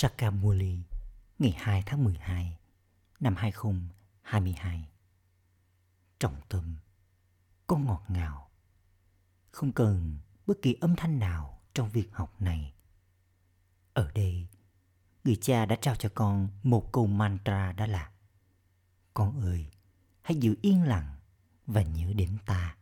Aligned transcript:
Sakamuli 0.00 0.78
ngày 1.38 1.54
2 1.58 1.82
tháng 1.86 2.04
12 2.04 2.58
năm 3.20 3.34
2022. 3.36 4.88
Trọng 6.18 6.36
tâm, 6.48 6.76
con 7.66 7.84
ngọt 7.84 8.04
ngào. 8.08 8.50
Không 9.50 9.72
cần 9.72 10.18
bất 10.46 10.62
kỳ 10.62 10.76
âm 10.80 10.96
thanh 10.96 11.18
nào 11.18 11.60
trong 11.74 11.90
việc 11.90 12.08
học 12.12 12.40
này. 12.40 12.74
Ở 13.92 14.10
đây, 14.14 14.46
người 15.24 15.36
cha 15.40 15.66
đã 15.66 15.76
trao 15.80 15.94
cho 15.94 16.08
con 16.14 16.48
một 16.62 16.92
câu 16.92 17.06
mantra 17.06 17.72
đó 17.72 17.86
là 17.86 18.10
Con 19.14 19.40
ơi, 19.40 19.66
hãy 20.22 20.36
giữ 20.36 20.54
yên 20.62 20.82
lặng 20.82 21.16
và 21.66 21.82
nhớ 21.82 22.12
đến 22.16 22.38
ta. 22.46 22.76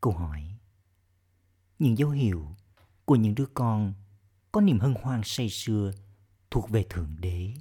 Câu 0.00 0.12
hỏi 0.12 0.56
Những 1.78 1.98
dấu 1.98 2.10
hiệu 2.10 2.56
của 3.04 3.16
những 3.16 3.34
đứa 3.34 3.46
con 3.54 3.94
có 4.52 4.60
niềm 4.60 4.78
hân 4.78 4.94
hoan 5.02 5.20
say 5.24 5.50
sưa 5.50 5.92
thuộc 6.50 6.70
về 6.70 6.86
Thượng 6.90 7.16
Đế 7.20 7.54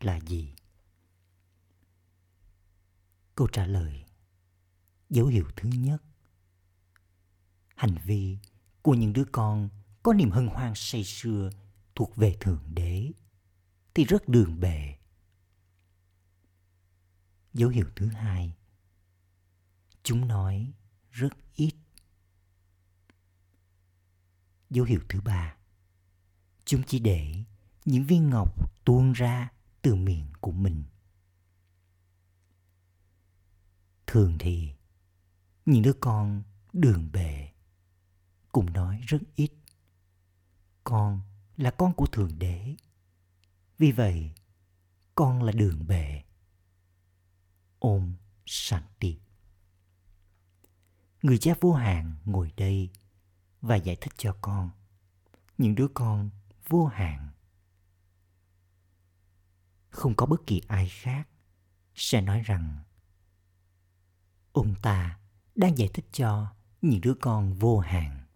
là 0.00 0.20
gì? 0.20 0.54
Câu 3.34 3.48
trả 3.52 3.66
lời, 3.66 4.04
Dấu 5.10 5.26
hiệu 5.26 5.44
thứ 5.56 5.68
nhất 5.68 6.02
Hành 7.80 7.94
vi 8.04 8.38
của 8.82 8.94
những 8.94 9.12
đứa 9.12 9.24
con 9.32 9.68
có 10.02 10.12
niềm 10.12 10.30
hân 10.30 10.46
hoan 10.46 10.72
say 10.76 11.04
sưa 11.04 11.50
thuộc 11.94 12.16
về 12.16 12.36
Thượng 12.40 12.62
Đế 12.74 13.12
thì 13.94 14.04
rất 14.04 14.28
đường 14.28 14.60
bề. 14.60 14.94
Dấu 17.52 17.68
hiệu 17.68 17.86
thứ 17.96 18.06
hai, 18.06 18.56
Chúng 20.02 20.28
nói 20.28 20.72
rất 21.10 21.32
ít. 21.54 21.72
Dấu 24.70 24.84
hiệu 24.84 25.00
thứ 25.08 25.20
ba 25.20 25.56
chúng 26.70 26.82
chỉ 26.82 26.98
để 26.98 27.44
những 27.84 28.04
viên 28.04 28.30
ngọc 28.30 28.84
tuôn 28.84 29.12
ra 29.12 29.48
từ 29.82 29.94
miệng 29.94 30.26
của 30.40 30.52
mình. 30.52 30.84
Thường 34.06 34.36
thì, 34.38 34.72
những 35.66 35.82
đứa 35.82 35.92
con 35.92 36.42
đường 36.72 37.12
bề 37.12 37.48
cũng 38.52 38.72
nói 38.72 39.00
rất 39.06 39.18
ít. 39.34 39.52
Con 40.84 41.20
là 41.56 41.70
con 41.70 41.92
của 41.94 42.06
thượng 42.06 42.38
đế. 42.38 42.76
Vì 43.78 43.92
vậy, 43.92 44.30
con 45.14 45.42
là 45.42 45.52
đường 45.52 45.86
bề. 45.86 46.22
Ôm 47.78 48.14
shanti. 48.46 49.18
Người 51.22 51.38
cha 51.38 51.54
vô 51.60 51.72
hạn 51.72 52.14
ngồi 52.24 52.52
đây 52.56 52.90
và 53.60 53.76
giải 53.76 53.96
thích 54.00 54.12
cho 54.16 54.36
con, 54.40 54.70
những 55.58 55.74
đứa 55.74 55.88
con 55.94 56.30
vô 56.70 56.86
hạn. 56.86 57.30
Không 59.90 60.14
có 60.14 60.26
bất 60.26 60.46
kỳ 60.46 60.62
ai 60.68 60.88
khác 60.88 61.28
sẽ 61.94 62.20
nói 62.20 62.40
rằng 62.40 62.78
ông 64.52 64.74
ta 64.82 65.18
đang 65.54 65.78
giải 65.78 65.88
thích 65.94 66.06
cho 66.12 66.54
những 66.82 67.00
đứa 67.00 67.14
con 67.20 67.52
vô 67.52 67.78
hạn. 67.78 68.26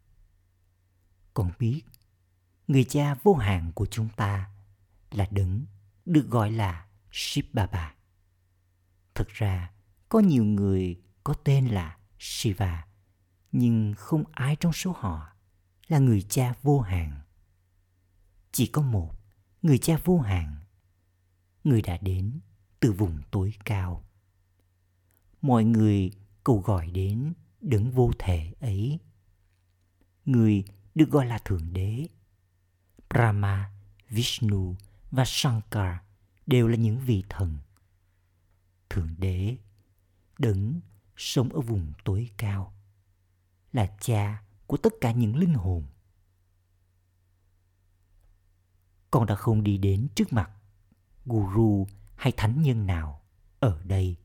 Con 1.35 1.53
biết 1.59 1.83
người 2.69 2.85
cha 2.85 3.15
vô 3.23 3.35
hạn 3.35 3.73
của 3.75 3.87
chúng 3.87 4.09
ta 4.09 4.51
là 5.11 5.27
đấng 5.31 5.65
được 6.05 6.27
gọi 6.31 6.51
là 6.51 6.87
Shiv 7.13 7.47
Baba. 7.53 7.95
Thực 9.15 9.29
ra, 9.29 9.73
có 10.09 10.21
nhiều 10.21 10.45
người 10.45 11.03
có 11.25 11.35
tên 11.35 11.67
là 11.67 11.99
Shiva, 12.19 12.87
nhưng 13.53 13.95
không 13.97 14.25
ai 14.33 14.57
trong 14.57 14.73
số 14.73 14.93
họ 14.99 15.33
là 15.89 15.99
người 15.99 16.23
cha 16.23 16.55
vô 16.63 16.81
hạn 16.81 17.24
chỉ 18.55 18.67
có 18.67 18.83
một, 18.83 19.15
người 19.63 19.79
cha 19.79 19.99
vô 20.05 20.21
hạn. 20.21 20.57
Người 21.65 21.83
đã 21.83 21.97
đến 21.97 22.41
từ 22.81 22.93
vùng 22.93 23.19
tối 23.31 23.55
cao. 23.65 24.05
Mọi 25.43 25.65
người 25.65 26.11
cầu 26.45 26.61
gọi 26.61 26.91
đến 26.91 27.33
đấng 27.61 27.91
vô 27.91 28.11
thể 28.19 28.55
ấy. 28.61 28.99
Người 30.25 30.65
được 30.95 31.11
gọi 31.11 31.27
là 31.27 31.39
thượng 31.39 31.73
đế. 31.73 32.09
Brahma, 33.11 33.73
vishnu 34.09 34.77
và 35.11 35.25
shankar 35.27 35.97
đều 36.47 36.69
là 36.69 36.77
những 36.77 36.99
vị 36.99 37.25
thần. 37.29 37.59
Thượng 38.91 39.15
đế 39.19 39.57
đấng 40.39 40.81
sống 41.17 41.49
ở 41.49 41.61
vùng 41.61 41.93
tối 42.05 42.31
cao, 42.37 42.75
là 43.73 43.97
cha 44.01 44.43
của 44.67 44.77
tất 44.77 44.93
cả 45.01 45.13
những 45.13 45.37
linh 45.37 45.55
hồn. 45.55 45.85
Con 49.15 49.27
đã 49.27 49.35
không 49.35 49.63
đi 49.63 49.79
đến 49.79 50.09
trước 50.15 50.33
mặt 50.33 50.51
guru 51.27 51.87
hay 52.17 52.33
thánh 52.37 52.63
nhân 52.63 52.87
nào 52.87 53.23
ở 53.61 53.83
đây. 53.85 54.17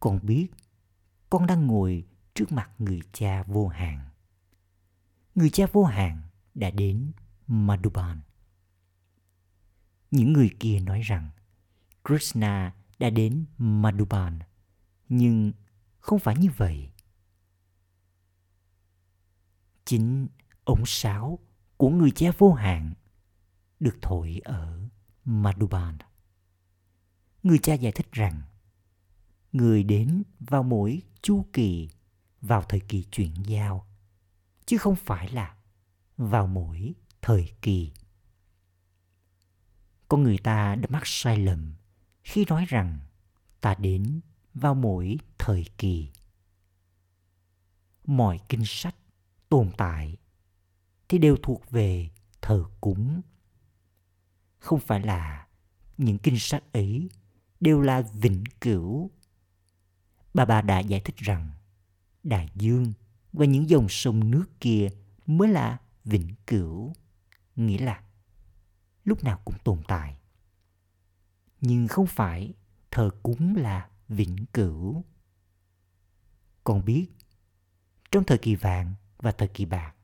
Con 0.00 0.18
biết 0.22 0.48
con 1.30 1.46
đang 1.46 1.66
ngồi 1.66 2.04
trước 2.34 2.52
mặt 2.52 2.70
người 2.78 3.00
cha 3.12 3.42
vô 3.42 3.68
hạn 3.68 4.08
người 5.34 5.50
cha 5.50 5.66
vô 5.72 5.84
hạn 5.84 6.22
đã 6.54 6.70
đến 6.70 7.12
madhuban. 7.46 8.20
Những 10.10 10.32
người 10.32 10.50
kia 10.60 10.80
nói 10.80 11.00
rằng, 11.00 11.30
krishna 12.04 12.74
đã 12.98 13.10
đến 13.10 13.44
madhuban, 13.58 14.38
nhưng 15.08 15.52
không 15.98 16.18
phải 16.18 16.36
như 16.36 16.48
vậy. 16.56 16.90
Chính 19.84 20.28
ống 20.64 20.86
sáo 20.86 21.38
của 21.76 21.90
người 21.90 22.10
cha 22.10 22.30
vô 22.38 22.52
hạn 22.52 22.94
được 23.80 23.96
thổi 24.02 24.40
ở 24.44 24.88
Madhuban. 25.24 25.98
Người 27.42 27.58
cha 27.58 27.74
giải 27.74 27.92
thích 27.92 28.12
rằng, 28.12 28.42
người 29.52 29.82
đến 29.82 30.22
vào 30.40 30.62
mỗi 30.62 31.02
chu 31.22 31.46
kỳ, 31.52 31.88
vào 32.40 32.62
thời 32.62 32.80
kỳ 32.80 33.04
chuyển 33.10 33.34
giao, 33.46 33.86
chứ 34.66 34.78
không 34.78 34.96
phải 34.96 35.28
là 35.28 35.56
vào 36.16 36.46
mỗi 36.46 36.94
thời 37.22 37.52
kỳ 37.62 37.92
con 40.08 40.22
người 40.22 40.38
ta 40.38 40.74
đã 40.74 40.86
mắc 40.90 41.02
sai 41.04 41.36
lầm 41.38 41.74
khi 42.24 42.44
nói 42.48 42.64
rằng 42.64 42.98
ta 43.60 43.74
đến 43.74 44.20
vào 44.54 44.74
mỗi 44.74 45.18
thời 45.38 45.64
kỳ 45.78 46.10
mọi 48.04 48.40
kinh 48.48 48.64
sách 48.64 48.96
tồn 49.48 49.70
tại 49.76 50.16
thì 51.08 51.18
đều 51.18 51.36
thuộc 51.42 51.70
về 51.70 52.10
thờ 52.42 52.64
cúng 52.80 53.20
không 54.66 54.80
phải 54.80 55.00
là 55.00 55.46
những 55.98 56.18
kinh 56.18 56.38
sách 56.38 56.72
ấy 56.72 57.08
đều 57.60 57.80
là 57.80 58.00
vĩnh 58.00 58.44
cửu. 58.60 59.10
Bà 60.34 60.44
bà 60.44 60.62
đã 60.62 60.78
giải 60.78 61.00
thích 61.00 61.16
rằng 61.16 61.50
đại 62.22 62.50
dương 62.54 62.92
và 63.32 63.44
những 63.44 63.68
dòng 63.68 63.86
sông 63.88 64.30
nước 64.30 64.44
kia 64.60 64.88
mới 65.26 65.48
là 65.48 65.78
vĩnh 66.04 66.28
cửu, 66.46 66.92
nghĩa 67.56 67.78
là 67.78 68.02
lúc 69.04 69.24
nào 69.24 69.40
cũng 69.44 69.54
tồn 69.64 69.82
tại. 69.88 70.16
Nhưng 71.60 71.88
không 71.88 72.06
phải 72.06 72.54
thờ 72.90 73.10
cúng 73.22 73.56
là 73.56 73.88
vĩnh 74.08 74.36
cửu. 74.52 75.04
Con 76.64 76.84
biết, 76.84 77.06
trong 78.10 78.24
thời 78.24 78.38
kỳ 78.38 78.54
vàng 78.54 78.94
và 79.18 79.32
thời 79.32 79.48
kỳ 79.48 79.64
bạc, 79.64 79.94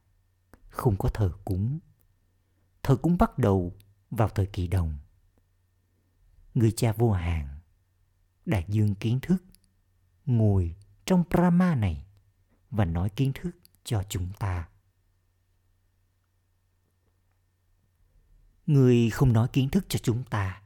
không 0.69 0.97
có 0.99 1.09
thờ 1.09 1.33
cúng. 1.45 1.79
Thờ 2.83 2.97
cúng 2.97 3.17
bắt 3.19 3.39
đầu 3.39 3.73
vào 4.13 4.29
thời 4.29 4.47
kỳ 4.47 4.67
đồng. 4.67 4.99
Người 6.55 6.73
cha 6.77 6.93
vô 6.93 7.13
hạn, 7.13 7.49
đại 8.47 8.65
dương 8.69 8.95
kiến 8.95 9.21
thức, 9.21 9.45
ngồi 10.27 10.75
trong 11.05 11.25
Brahma 11.31 11.75
này 11.75 12.05
và 12.71 12.85
nói 12.85 13.11
kiến 13.11 13.33
thức 13.35 13.51
cho 13.85 14.03
chúng 14.09 14.33
ta. 14.39 14.69
Người 18.67 19.11
không 19.11 19.33
nói 19.33 19.49
kiến 19.53 19.69
thức 19.71 19.85
cho 19.89 19.99
chúng 19.99 20.25
ta 20.25 20.63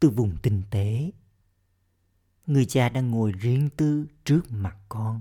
từ 0.00 0.10
vùng 0.10 0.36
tinh 0.42 0.62
tế. 0.70 1.10
Người 2.46 2.66
cha 2.66 2.88
đang 2.88 3.10
ngồi 3.10 3.32
riêng 3.32 3.70
tư 3.76 4.06
trước 4.24 4.42
mặt 4.50 4.76
con 4.88 5.20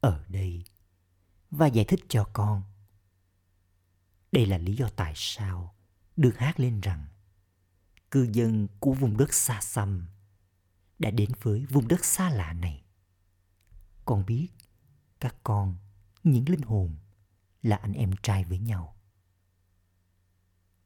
ở 0.00 0.24
đây 0.28 0.64
và 1.50 1.66
giải 1.66 1.84
thích 1.84 2.00
cho 2.08 2.24
con. 2.32 2.62
Đây 4.32 4.46
là 4.46 4.58
lý 4.58 4.76
do 4.76 4.88
tại 4.96 5.12
sao 5.16 5.74
được 6.16 6.38
hát 6.38 6.60
lên 6.60 6.80
rằng 6.80 7.06
cư 8.16 8.28
dân 8.32 8.68
của 8.80 8.92
vùng 8.92 9.16
đất 9.16 9.34
xa 9.34 9.60
xăm 9.60 10.06
đã 10.98 11.10
đến 11.10 11.30
với 11.42 11.66
vùng 11.66 11.88
đất 11.88 12.04
xa 12.04 12.30
lạ 12.30 12.52
này. 12.52 12.84
Con 14.04 14.26
biết 14.26 14.48
các 15.20 15.36
con, 15.42 15.76
những 16.24 16.48
linh 16.48 16.62
hồn 16.62 16.96
là 17.62 17.76
anh 17.76 17.92
em 17.92 18.10
trai 18.22 18.44
với 18.44 18.58
nhau. 18.58 18.96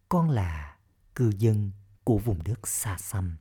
Con 0.08 0.30
là 0.30 0.78
cư 1.14 1.32
dân 1.38 1.70
của 2.04 2.18
vùng 2.18 2.42
đất 2.42 2.68
xa 2.68 2.98
xăm. 2.98 3.36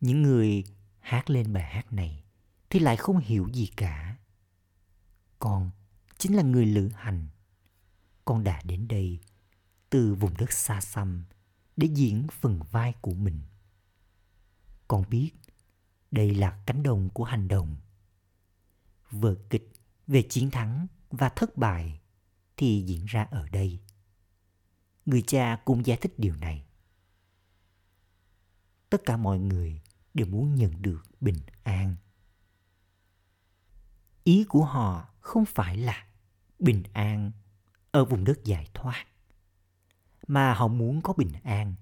Những 0.00 0.22
người 0.22 0.64
hát 0.98 1.30
lên 1.30 1.52
bài 1.52 1.74
hát 1.74 1.92
này 1.92 2.24
thì 2.70 2.78
lại 2.78 2.96
không 2.96 3.18
hiểu 3.18 3.48
gì 3.52 3.66
cả. 3.76 4.16
Con 5.38 5.70
chính 6.18 6.36
là 6.36 6.42
người 6.42 6.66
lữ 6.66 6.88
hành. 6.94 7.28
Con 8.24 8.44
đã 8.44 8.62
đến 8.64 8.88
đây 8.88 9.20
từ 9.90 10.14
vùng 10.14 10.36
đất 10.36 10.52
xa 10.52 10.80
xăm 10.80 11.24
để 11.80 11.88
diễn 11.94 12.26
phần 12.40 12.60
vai 12.70 12.94
của 13.00 13.14
mình. 13.14 13.40
Con 14.88 15.04
biết 15.10 15.30
đây 16.10 16.34
là 16.34 16.62
cánh 16.66 16.82
đồng 16.82 17.10
của 17.10 17.24
hành 17.24 17.48
động. 17.48 17.76
Vở 19.10 19.36
kịch 19.50 19.72
về 20.06 20.22
chiến 20.22 20.50
thắng 20.50 20.86
và 21.10 21.28
thất 21.28 21.56
bại 21.56 22.00
thì 22.56 22.84
diễn 22.86 23.04
ra 23.06 23.22
ở 23.22 23.48
đây. 23.48 23.80
Người 25.06 25.22
cha 25.22 25.60
cũng 25.64 25.86
giải 25.86 25.98
thích 26.00 26.14
điều 26.18 26.36
này. 26.36 26.66
Tất 28.90 29.02
cả 29.04 29.16
mọi 29.16 29.38
người 29.38 29.80
đều 30.14 30.26
muốn 30.26 30.54
nhận 30.54 30.82
được 30.82 31.02
bình 31.20 31.38
an. 31.62 31.96
Ý 34.24 34.44
của 34.48 34.64
họ 34.64 35.08
không 35.20 35.44
phải 35.44 35.76
là 35.76 36.06
bình 36.58 36.82
an 36.92 37.32
ở 37.90 38.04
vùng 38.04 38.24
đất 38.24 38.44
giải 38.44 38.68
thoát, 38.74 39.06
mà 40.30 40.54
họ 40.54 40.68
muốn 40.68 41.00
có 41.02 41.12
bình 41.12 41.32
an 41.42 41.74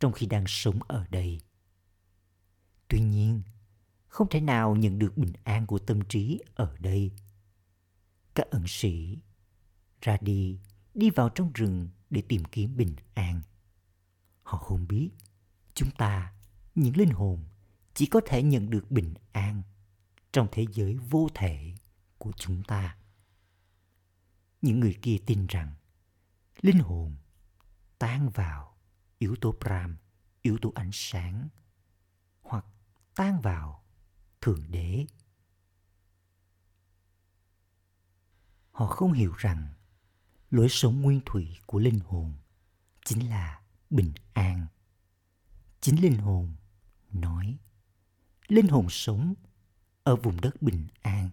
trong 0.00 0.12
khi 0.12 0.26
đang 0.26 0.44
sống 0.46 0.78
ở 0.82 1.06
đây. 1.10 1.40
Tuy 2.88 3.00
nhiên, 3.00 3.42
không 4.06 4.28
thể 4.30 4.40
nào 4.40 4.76
nhận 4.76 4.98
được 4.98 5.16
bình 5.16 5.32
an 5.44 5.66
của 5.66 5.78
tâm 5.78 6.00
trí 6.08 6.40
ở 6.54 6.76
đây. 6.78 7.10
Các 8.34 8.50
ẩn 8.50 8.64
sĩ 8.66 9.18
ra 10.02 10.16
đi, 10.20 10.58
đi 10.94 11.10
vào 11.10 11.28
trong 11.28 11.52
rừng 11.52 11.88
để 12.10 12.22
tìm 12.22 12.44
kiếm 12.44 12.76
bình 12.76 12.94
an. 13.14 13.40
Họ 14.42 14.58
không 14.58 14.88
biết 14.88 15.10
chúng 15.74 15.90
ta, 15.90 16.32
những 16.74 16.96
linh 16.96 17.10
hồn, 17.10 17.44
chỉ 17.94 18.06
có 18.06 18.20
thể 18.26 18.42
nhận 18.42 18.70
được 18.70 18.90
bình 18.90 19.14
an 19.32 19.62
trong 20.32 20.48
thế 20.52 20.66
giới 20.72 20.96
vô 20.96 21.28
thể 21.34 21.74
của 22.18 22.32
chúng 22.36 22.62
ta. 22.62 22.96
Những 24.62 24.80
người 24.80 24.98
kia 25.02 25.16
tin 25.26 25.46
rằng 25.46 25.74
linh 26.62 26.78
hồn 26.78 27.16
tan 28.02 28.28
vào 28.28 28.76
yếu 29.18 29.36
tố 29.40 29.54
Pram, 29.60 29.96
yếu 30.42 30.58
tố 30.62 30.72
ánh 30.74 30.90
sáng, 30.92 31.48
hoặc 32.42 32.64
tan 33.14 33.40
vào 33.40 33.84
Thượng 34.40 34.64
Đế. 34.70 35.06
Họ 38.70 38.86
không 38.86 39.12
hiểu 39.12 39.32
rằng 39.38 39.74
lối 40.50 40.66
sống 40.70 41.00
nguyên 41.00 41.20
thủy 41.26 41.58
của 41.66 41.78
linh 41.78 42.00
hồn 42.00 42.34
chính 43.04 43.30
là 43.30 43.62
bình 43.90 44.12
an. 44.32 44.66
Chính 45.80 46.02
linh 46.02 46.18
hồn 46.18 46.54
nói, 47.12 47.58
linh 48.48 48.68
hồn 48.68 48.86
sống 48.90 49.34
ở 50.02 50.16
vùng 50.16 50.40
đất 50.40 50.62
bình 50.62 50.86
an. 51.02 51.30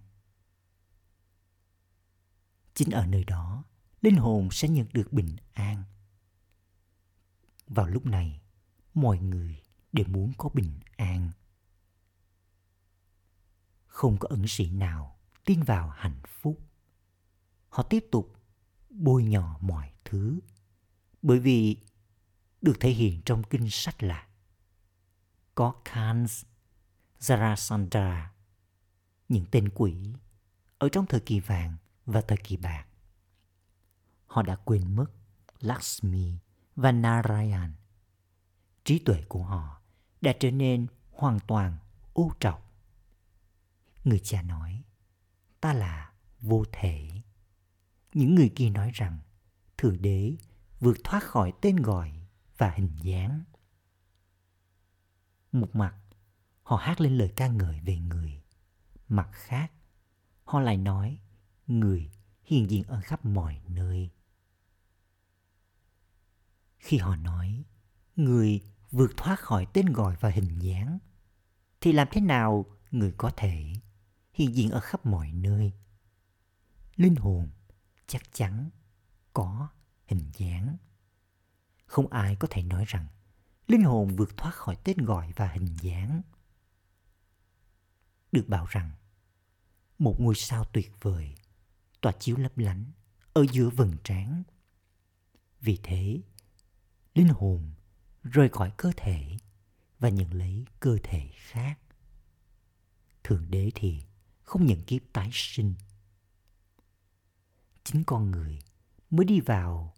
Chính 2.73 2.91
ở 2.91 3.05
nơi 3.05 3.23
đó, 3.23 3.63
linh 4.01 4.15
hồn 4.15 4.49
sẽ 4.51 4.67
nhận 4.67 4.87
được 4.93 5.13
bình 5.13 5.35
an. 5.53 5.83
Vào 7.69 7.87
lúc 7.87 8.05
này, 8.05 8.41
mọi 8.93 9.19
người 9.19 9.61
đều 9.91 10.05
muốn 10.05 10.33
có 10.37 10.49
bình 10.49 10.79
an. 10.97 11.31
Không 13.87 14.17
có 14.19 14.27
ẩn 14.31 14.47
sĩ 14.47 14.69
nào 14.69 15.19
tin 15.45 15.63
vào 15.63 15.89
hạnh 15.89 16.21
phúc. 16.27 16.59
Họ 17.69 17.83
tiếp 17.83 18.05
tục 18.11 18.33
bôi 18.89 19.23
nhọ 19.23 19.57
mọi 19.61 19.91
thứ 20.05 20.39
bởi 21.21 21.39
vì 21.39 21.77
được 22.61 22.77
thể 22.79 22.89
hiện 22.89 23.21
trong 23.25 23.43
kinh 23.43 23.69
sách 23.69 24.03
là 24.03 24.27
có 25.55 25.75
kans 25.85 26.45
Zarasandra, 27.19 28.27
những 29.29 29.45
tên 29.51 29.69
quỷ 29.69 30.13
ở 30.77 30.89
trong 30.89 31.05
thời 31.05 31.19
kỳ 31.19 31.39
vàng 31.39 31.77
và 32.05 32.21
thời 32.21 32.37
kỳ 32.37 32.57
bạc. 32.57 32.85
Họ 34.27 34.41
đã 34.41 34.55
quên 34.55 34.95
mất 34.95 35.05
Lakshmi 35.59 36.33
và 36.79 36.91
Narayan. 36.91 37.73
Trí 38.83 38.99
tuệ 38.99 39.23
của 39.29 39.43
họ 39.43 39.81
đã 40.21 40.33
trở 40.39 40.51
nên 40.51 40.87
hoàn 41.11 41.39
toàn 41.47 41.77
ô 42.13 42.31
trọc. 42.39 42.71
Người 44.03 44.19
cha 44.19 44.41
nói, 44.41 44.83
ta 45.61 45.73
là 45.73 46.11
vô 46.41 46.65
thể. 46.71 47.09
Những 48.13 48.35
người 48.35 48.51
kia 48.55 48.69
nói 48.69 48.91
rằng 48.93 49.19
Thượng 49.77 50.01
Đế 50.01 50.35
vượt 50.79 50.97
thoát 51.03 51.23
khỏi 51.23 51.53
tên 51.61 51.75
gọi 51.75 52.13
và 52.57 52.69
hình 52.69 52.91
dáng. 53.01 53.43
Một 55.51 55.75
mặt, 55.75 55.95
họ 56.63 56.77
hát 56.77 57.01
lên 57.01 57.17
lời 57.17 57.33
ca 57.35 57.47
ngợi 57.47 57.79
về 57.79 57.97
người. 57.97 58.41
Mặt 59.07 59.29
khác, 59.31 59.71
họ 60.43 60.59
lại 60.59 60.77
nói 60.77 61.19
người 61.67 62.11
hiện 62.43 62.69
diện 62.69 62.83
ở 62.83 63.01
khắp 63.01 63.25
mọi 63.25 63.61
nơi. 63.67 64.09
Khi 66.79 66.97
họ 66.97 67.15
nói 67.15 67.63
người 68.15 68.61
vượt 68.91 69.11
thoát 69.17 69.39
khỏi 69.39 69.67
tên 69.73 69.85
gọi 69.85 70.15
và 70.19 70.29
hình 70.29 70.59
dáng, 70.59 70.99
thì 71.81 71.91
làm 71.91 72.07
thế 72.11 72.21
nào 72.21 72.65
người 72.91 73.13
có 73.17 73.31
thể 73.37 73.73
hiện 74.33 74.55
diện 74.55 74.71
ở 74.71 74.79
khắp 74.79 75.05
mọi 75.05 75.31
nơi? 75.31 75.73
Linh 76.95 77.15
hồn 77.15 77.49
chắc 78.07 78.33
chắn 78.33 78.69
có 79.33 79.69
hình 80.07 80.31
dáng. 80.37 80.77
Không 81.85 82.07
ai 82.07 82.35
có 82.35 82.47
thể 82.51 82.63
nói 82.63 82.83
rằng 82.87 83.07
linh 83.67 83.83
hồn 83.83 84.15
vượt 84.15 84.37
thoát 84.37 84.55
khỏi 84.55 84.75
tên 84.83 84.97
gọi 84.97 85.31
và 85.35 85.47
hình 85.47 85.75
dáng. 85.81 86.21
Được 88.31 88.45
bảo 88.47 88.65
rằng 88.69 88.91
một 89.99 90.15
ngôi 90.19 90.35
sao 90.35 90.65
tuyệt 90.65 90.91
vời 91.01 91.35
tỏa 92.01 92.11
chiếu 92.19 92.37
lấp 92.37 92.57
lánh 92.57 92.85
ở 93.33 93.45
giữa 93.51 93.69
vầng 93.69 93.95
trán. 94.03 94.43
Vì 95.61 95.79
thế, 95.83 96.21
linh 97.19 97.29
hồn 97.29 97.71
rời 98.23 98.49
khỏi 98.49 98.71
cơ 98.77 98.91
thể 98.97 99.37
và 99.99 100.09
nhận 100.09 100.33
lấy 100.33 100.65
cơ 100.79 100.97
thể 101.03 101.29
khác. 101.35 101.79
Thượng 103.23 103.45
đế 103.49 103.71
thì 103.75 104.03
không 104.43 104.65
nhận 104.65 104.81
kiếp 104.81 105.01
tái 105.13 105.29
sinh 105.33 105.73
chính 107.83 108.03
con 108.03 108.31
người 108.31 108.59
mới 109.09 109.25
đi 109.25 109.39
vào 109.39 109.93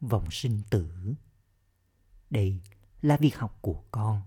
vòng 0.00 0.30
sinh 0.30 0.62
tử. 0.70 1.14
Đây 2.30 2.60
là 3.02 3.16
việc 3.16 3.36
học 3.36 3.58
của 3.60 3.82
con. 3.90 4.22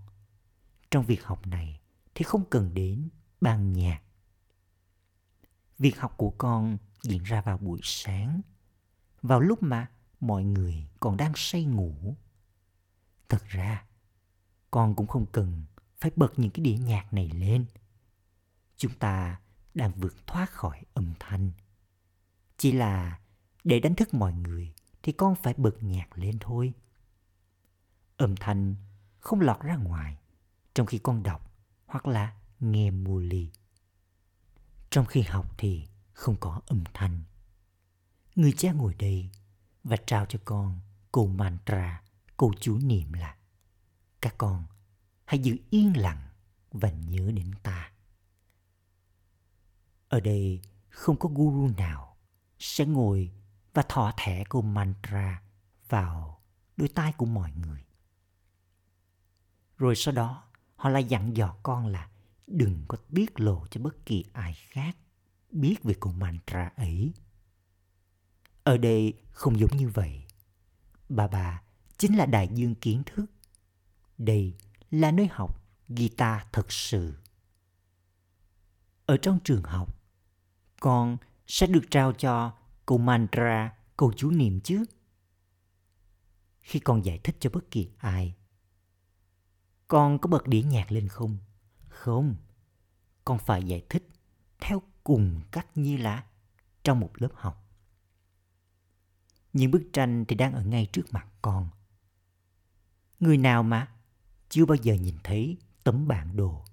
Trong 0.90 1.04
việc 1.04 1.24
học 1.24 1.46
này 1.46 1.80
thì 2.14 2.22
không 2.22 2.44
cần 2.50 2.74
đến 2.74 3.08
ban 3.40 3.72
nhạc. 3.72 4.02
Việc 5.78 6.00
học 6.00 6.14
của 6.16 6.30
con 6.38 6.78
diễn 7.02 7.22
ra 7.22 7.40
vào 7.40 7.58
buổi 7.58 7.80
sáng, 7.82 8.40
vào 9.22 9.40
lúc 9.40 9.62
mà 9.62 9.90
mọi 10.26 10.44
người 10.44 10.86
còn 11.00 11.16
đang 11.16 11.32
say 11.36 11.64
ngủ. 11.64 12.16
Thật 13.28 13.42
ra, 13.48 13.84
con 14.70 14.94
cũng 14.94 15.06
không 15.06 15.26
cần 15.26 15.64
phải 16.00 16.10
bật 16.16 16.32
những 16.36 16.50
cái 16.50 16.64
đĩa 16.64 16.76
nhạc 16.76 17.12
này 17.12 17.30
lên. 17.30 17.66
Chúng 18.76 18.92
ta 18.94 19.40
đang 19.74 19.92
vượt 19.92 20.26
thoát 20.26 20.50
khỏi 20.50 20.82
âm 20.94 21.12
thanh 21.20 21.50
chỉ 22.58 22.72
là 22.72 23.20
để 23.64 23.80
đánh 23.80 23.94
thức 23.94 24.14
mọi 24.14 24.32
người 24.32 24.72
thì 25.02 25.12
con 25.12 25.34
phải 25.34 25.54
bật 25.56 25.82
nhạc 25.82 26.18
lên 26.18 26.38
thôi. 26.40 26.72
Âm 28.16 28.36
thanh 28.36 28.74
không 29.18 29.40
lọt 29.40 29.60
ra 29.60 29.76
ngoài 29.76 30.18
trong 30.74 30.86
khi 30.86 30.98
con 30.98 31.22
đọc 31.22 31.52
hoặc 31.86 32.06
là 32.06 32.36
nghe 32.60 32.90
mùa 32.90 33.18
lì. 33.18 33.50
Trong 34.90 35.06
khi 35.06 35.22
học 35.22 35.58
thì 35.58 35.86
không 36.12 36.36
có 36.40 36.60
âm 36.66 36.84
thanh. 36.94 37.22
Người 38.34 38.52
cha 38.52 38.72
ngồi 38.72 38.94
đây 38.94 39.30
và 39.86 39.96
trao 39.96 40.26
cho 40.26 40.38
con 40.44 40.80
câu 41.12 41.26
mantra, 41.26 42.02
câu 42.36 42.52
chú 42.60 42.78
niệm 42.78 43.12
là 43.12 43.36
Các 44.20 44.34
con 44.38 44.64
hãy 45.24 45.38
giữ 45.38 45.56
yên 45.70 45.96
lặng 45.96 46.28
và 46.70 46.90
nhớ 46.90 47.30
đến 47.34 47.50
ta. 47.62 47.92
Ở 50.08 50.20
đây 50.20 50.60
không 50.88 51.16
có 51.16 51.28
guru 51.28 51.70
nào 51.78 52.16
sẽ 52.58 52.86
ngồi 52.86 53.32
và 53.74 53.82
thọ 53.82 54.12
thẻ 54.16 54.44
câu 54.48 54.62
mantra 54.62 55.42
vào 55.88 56.40
đôi 56.76 56.88
tai 56.88 57.12
của 57.12 57.26
mọi 57.26 57.52
người. 57.52 57.84
Rồi 59.76 59.96
sau 59.96 60.14
đó 60.14 60.44
họ 60.76 60.90
lại 60.90 61.04
dặn 61.04 61.36
dò 61.36 61.56
con 61.62 61.86
là 61.86 62.10
đừng 62.46 62.84
có 62.88 62.98
tiết 63.14 63.40
lộ 63.40 63.66
cho 63.70 63.80
bất 63.80 64.06
kỳ 64.06 64.24
ai 64.32 64.54
khác 64.54 64.96
biết 65.50 65.82
về 65.82 65.94
câu 66.00 66.12
mantra 66.12 66.72
ấy. 66.76 67.12
Ở 68.66 68.76
đây 68.76 69.14
không 69.30 69.60
giống 69.60 69.76
như 69.76 69.88
vậy. 69.88 70.24
Bà 71.08 71.28
bà 71.28 71.62
chính 71.98 72.16
là 72.16 72.26
đại 72.26 72.48
dương 72.52 72.74
kiến 72.74 73.02
thức. 73.06 73.26
Đây 74.18 74.54
là 74.90 75.10
nơi 75.10 75.28
học 75.30 75.62
guitar 75.88 76.42
thật 76.52 76.72
sự. 76.72 77.14
Ở 79.06 79.16
trong 79.16 79.38
trường 79.44 79.62
học, 79.62 79.98
con 80.80 81.16
sẽ 81.46 81.66
được 81.66 81.80
trao 81.90 82.12
cho 82.12 82.56
câu 82.86 82.98
mantra, 82.98 83.74
câu 83.96 84.12
chú 84.16 84.30
niệm 84.30 84.60
chứ. 84.60 84.84
Khi 86.60 86.78
con 86.78 87.04
giải 87.04 87.20
thích 87.24 87.36
cho 87.40 87.50
bất 87.50 87.70
kỳ 87.70 87.88
ai, 87.98 88.34
con 89.88 90.18
có 90.18 90.28
bật 90.28 90.46
đĩa 90.46 90.62
nhạc 90.62 90.92
lên 90.92 91.08
không? 91.08 91.38
Không, 91.88 92.36
con 93.24 93.38
phải 93.38 93.62
giải 93.64 93.82
thích 93.88 94.08
theo 94.60 94.82
cùng 95.04 95.40
cách 95.50 95.66
như 95.74 95.96
là 95.96 96.26
trong 96.84 97.00
một 97.00 97.10
lớp 97.14 97.30
học 97.34 97.65
những 99.56 99.70
bức 99.70 99.82
tranh 99.92 100.24
thì 100.28 100.36
đang 100.36 100.52
ở 100.52 100.64
ngay 100.64 100.86
trước 100.92 101.02
mặt 101.10 101.26
con. 101.42 101.68
Người 103.20 103.38
nào 103.38 103.62
mà 103.62 103.88
chưa 104.48 104.66
bao 104.66 104.76
giờ 104.82 104.94
nhìn 104.94 105.14
thấy 105.24 105.56
tấm 105.84 106.08
bản 106.08 106.36
đồ 106.36 106.64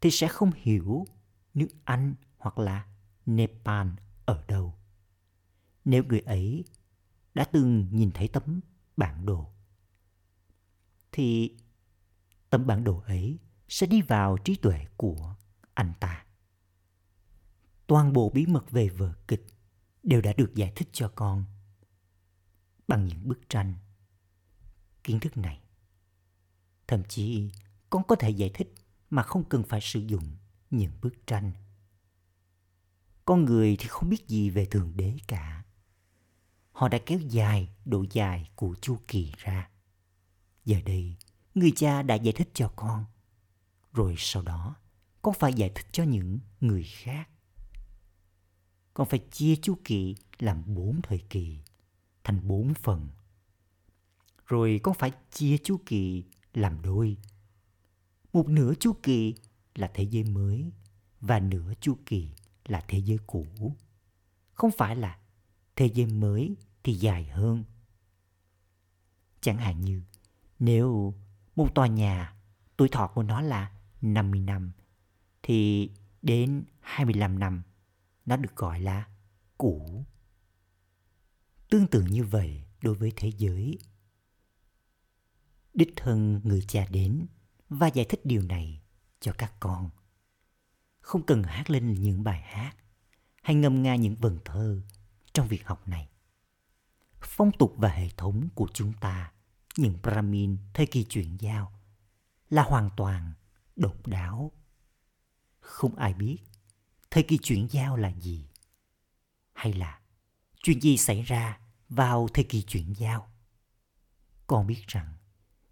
thì 0.00 0.10
sẽ 0.10 0.28
không 0.28 0.50
hiểu 0.56 1.06
nước 1.54 1.68
Anh 1.84 2.14
hoặc 2.38 2.58
là 2.58 2.86
Nepal 3.26 3.88
ở 4.24 4.44
đâu. 4.48 4.74
Nếu 5.84 6.04
người 6.04 6.20
ấy 6.20 6.64
đã 7.34 7.44
từng 7.44 7.88
nhìn 7.90 8.10
thấy 8.14 8.28
tấm 8.28 8.60
bản 8.96 9.26
đồ, 9.26 9.50
thì 11.12 11.56
tấm 12.50 12.66
bản 12.66 12.84
đồ 12.84 13.02
ấy 13.06 13.38
sẽ 13.68 13.86
đi 13.86 14.02
vào 14.02 14.38
trí 14.44 14.56
tuệ 14.56 14.86
của 14.96 15.34
anh 15.74 15.92
ta. 16.00 16.24
Toàn 17.86 18.12
bộ 18.12 18.30
bí 18.30 18.46
mật 18.46 18.70
về 18.70 18.88
vở 18.88 19.14
kịch 19.28 19.46
đều 20.02 20.20
đã 20.20 20.32
được 20.36 20.54
giải 20.54 20.72
thích 20.76 20.88
cho 20.92 21.12
con 21.14 21.44
bằng 22.88 23.06
những 23.06 23.28
bức 23.28 23.48
tranh. 23.48 23.74
Kiến 25.04 25.20
thức 25.20 25.36
này, 25.36 25.60
thậm 26.86 27.02
chí 27.08 27.50
con 27.90 28.02
có 28.08 28.16
thể 28.16 28.30
giải 28.30 28.50
thích 28.54 28.74
mà 29.10 29.22
không 29.22 29.44
cần 29.44 29.62
phải 29.62 29.80
sử 29.80 30.00
dụng 30.00 30.36
những 30.70 30.92
bức 31.02 31.26
tranh. 31.26 31.52
Con 33.24 33.44
người 33.44 33.76
thì 33.76 33.86
không 33.88 34.08
biết 34.08 34.28
gì 34.28 34.50
về 34.50 34.66
Thượng 34.66 34.92
Đế 34.96 35.16
cả. 35.28 35.64
Họ 36.72 36.88
đã 36.88 36.98
kéo 37.06 37.18
dài 37.18 37.68
độ 37.84 38.04
dài 38.12 38.50
của 38.54 38.74
chu 38.80 38.98
kỳ 39.08 39.32
ra. 39.36 39.70
Giờ 40.64 40.80
đây, 40.86 41.16
người 41.54 41.72
cha 41.76 42.02
đã 42.02 42.14
giải 42.14 42.32
thích 42.32 42.50
cho 42.54 42.72
con. 42.76 43.04
Rồi 43.92 44.14
sau 44.18 44.42
đó, 44.42 44.76
con 45.22 45.34
phải 45.38 45.52
giải 45.52 45.70
thích 45.74 45.86
cho 45.92 46.04
những 46.04 46.38
người 46.60 46.84
khác. 46.84 47.28
Con 48.94 49.08
phải 49.08 49.18
chia 49.18 49.56
chu 49.56 49.78
kỳ 49.84 50.16
làm 50.38 50.62
bốn 50.66 51.00
thời 51.02 51.18
kỳ, 51.18 51.58
thành 52.26 52.40
bốn 52.48 52.74
phần. 52.74 53.08
Rồi 54.46 54.80
con 54.82 54.94
phải 54.94 55.12
chia 55.30 55.58
chu 55.58 55.80
kỳ 55.86 56.24
làm 56.54 56.82
đôi. 56.82 57.16
Một 58.32 58.48
nửa 58.48 58.72
chu 58.80 58.92
kỳ 59.02 59.34
là 59.74 59.90
thế 59.94 60.02
giới 60.02 60.24
mới 60.24 60.72
và 61.20 61.40
nửa 61.40 61.72
chu 61.80 61.98
kỳ 62.06 62.30
là 62.64 62.84
thế 62.88 62.98
giới 62.98 63.18
cũ. 63.26 63.46
Không 64.52 64.70
phải 64.78 64.96
là 64.96 65.18
thế 65.76 65.86
giới 65.94 66.06
mới 66.06 66.56
thì 66.84 66.94
dài 66.94 67.24
hơn. 67.24 67.64
Chẳng 69.40 69.58
hạn 69.58 69.80
như, 69.80 70.02
nếu 70.58 71.14
một 71.56 71.74
tòa 71.74 71.86
nhà 71.86 72.34
tuổi 72.76 72.88
thọ 72.88 73.06
của 73.06 73.22
nó 73.22 73.40
là 73.40 73.72
50 74.02 74.40
năm, 74.40 74.72
thì 75.42 75.90
đến 76.22 76.64
25 76.80 77.38
năm 77.38 77.62
nó 78.26 78.36
được 78.36 78.56
gọi 78.56 78.80
là 78.80 79.08
cũ. 79.58 80.04
Tương 81.70 81.86
tự 81.86 82.02
như 82.02 82.24
vậy 82.24 82.64
đối 82.82 82.94
với 82.94 83.12
thế 83.16 83.32
giới. 83.38 83.78
Đích 85.74 85.92
thân 85.96 86.40
người 86.44 86.64
cha 86.68 86.86
đến 86.90 87.26
và 87.68 87.86
giải 87.86 88.06
thích 88.08 88.20
điều 88.24 88.42
này 88.42 88.82
cho 89.20 89.32
các 89.38 89.52
con. 89.60 89.90
Không 91.00 91.26
cần 91.26 91.42
hát 91.42 91.70
lên 91.70 91.94
những 91.94 92.24
bài 92.24 92.40
hát 92.40 92.76
hay 93.42 93.56
ngâm 93.56 93.82
nga 93.82 93.96
những 93.96 94.16
vần 94.16 94.38
thơ 94.44 94.80
trong 95.32 95.48
việc 95.48 95.66
học 95.66 95.88
này. 95.88 96.08
Phong 97.20 97.50
tục 97.58 97.74
và 97.76 97.88
hệ 97.88 98.08
thống 98.16 98.48
của 98.54 98.68
chúng 98.74 98.92
ta, 99.00 99.32
những 99.76 99.98
Brahmin 100.02 100.58
thời 100.74 100.86
kỳ 100.86 101.04
chuyển 101.04 101.36
giao, 101.40 101.72
là 102.50 102.62
hoàn 102.62 102.90
toàn 102.96 103.32
độc 103.76 104.06
đáo. 104.06 104.52
Không 105.60 105.96
ai 105.96 106.14
biết 106.14 106.38
thời 107.10 107.22
kỳ 107.22 107.38
chuyển 107.38 107.66
giao 107.70 107.96
là 107.96 108.08
gì. 108.08 108.48
Hay 109.52 109.72
là 109.72 110.00
chuyện 110.66 110.82
gì 110.82 110.96
xảy 110.96 111.22
ra 111.22 111.58
vào 111.88 112.28
thời 112.34 112.44
kỳ 112.44 112.62
chuyển 112.62 112.94
giao. 112.96 113.30
Con 114.46 114.66
biết 114.66 114.82
rằng 114.86 115.14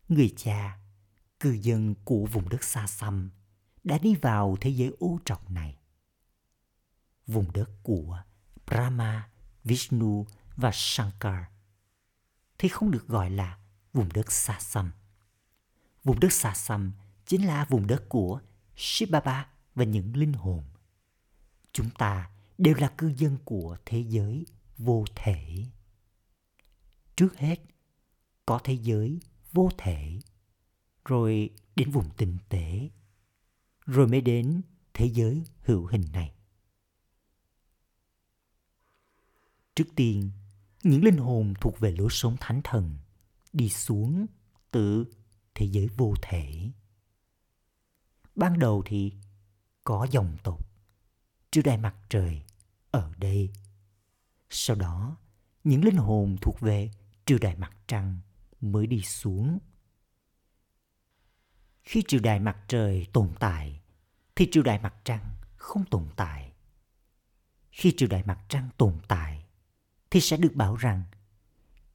người 0.08 0.34
cha, 0.36 0.78
cư 1.40 1.50
dân 1.50 1.94
của 2.04 2.26
vùng 2.26 2.48
đất 2.48 2.64
xa 2.64 2.86
xăm 2.86 3.30
đã 3.84 3.98
đi 3.98 4.14
vào 4.14 4.56
thế 4.60 4.70
giới 4.70 4.92
ô 4.98 5.18
trọc 5.24 5.50
này. 5.50 5.78
Vùng 7.26 7.52
đất 7.52 7.70
của 7.82 8.22
Brahma, 8.66 9.28
Vishnu 9.64 10.26
và 10.56 10.70
Shankar 10.72 11.44
thì 12.58 12.68
không 12.68 12.90
được 12.90 13.08
gọi 13.08 13.30
là 13.30 13.58
vùng 13.92 14.12
đất 14.12 14.32
xa 14.32 14.58
xăm. 14.60 14.92
Vùng 16.04 16.20
đất 16.20 16.32
xa 16.32 16.54
xăm 16.54 16.92
chính 17.26 17.46
là 17.46 17.64
vùng 17.64 17.86
đất 17.86 18.08
của 18.08 18.40
Shibaba 18.76 19.48
và 19.74 19.84
những 19.84 20.16
linh 20.16 20.32
hồn. 20.32 20.64
Chúng 21.72 21.90
ta 21.90 22.30
đều 22.58 22.74
là 22.74 22.88
cư 22.88 23.12
dân 23.16 23.38
của 23.44 23.76
thế 23.84 24.04
giới 24.08 24.46
vô 24.78 25.04
thể. 25.14 25.64
Trước 27.16 27.36
hết, 27.36 27.60
có 28.46 28.60
thế 28.64 28.74
giới 28.74 29.20
vô 29.52 29.68
thể, 29.78 30.20
rồi 31.04 31.50
đến 31.76 31.90
vùng 31.90 32.10
tinh 32.16 32.38
tế, 32.48 32.90
rồi 33.86 34.08
mới 34.08 34.20
đến 34.20 34.62
thế 34.94 35.06
giới 35.06 35.42
hữu 35.60 35.86
hình 35.86 36.04
này. 36.12 36.34
Trước 39.74 39.88
tiên, 39.96 40.30
những 40.82 41.04
linh 41.04 41.16
hồn 41.16 41.54
thuộc 41.60 41.78
về 41.78 41.90
lối 41.90 42.08
sống 42.10 42.36
thánh 42.40 42.60
thần 42.64 42.96
đi 43.52 43.68
xuống 43.68 44.26
từ 44.70 45.04
thế 45.54 45.66
giới 45.66 45.88
vô 45.88 46.14
thể. 46.22 46.70
Ban 48.36 48.58
đầu 48.58 48.82
thì 48.86 49.12
có 49.84 50.06
dòng 50.10 50.36
tộc 50.42 50.68
trước 51.50 51.62
đại 51.64 51.78
mặt 51.78 51.94
trời 52.08 52.42
ở 52.90 53.12
đây. 53.18 53.50
Sau 54.56 54.76
đó, 54.76 55.16
những 55.64 55.84
linh 55.84 55.96
hồn 55.96 56.36
thuộc 56.42 56.60
về 56.60 56.90
triều 57.26 57.38
đại 57.38 57.56
mặt 57.56 57.76
trăng 57.86 58.18
mới 58.60 58.86
đi 58.86 59.02
xuống. 59.02 59.58
Khi 61.82 62.02
triều 62.08 62.20
đại 62.20 62.40
mặt 62.40 62.56
trời 62.68 63.06
tồn 63.12 63.32
tại, 63.40 63.80
thì 64.36 64.48
triều 64.52 64.62
đại 64.62 64.78
mặt 64.78 64.94
trăng 65.04 65.30
không 65.56 65.84
tồn 65.90 66.08
tại. 66.16 66.52
Khi 67.70 67.94
triều 67.96 68.08
đại 68.08 68.22
mặt 68.22 68.40
trăng 68.48 68.68
tồn 68.76 68.98
tại, 69.08 69.46
thì 70.10 70.20
sẽ 70.20 70.36
được 70.36 70.52
bảo 70.54 70.76
rằng 70.76 71.02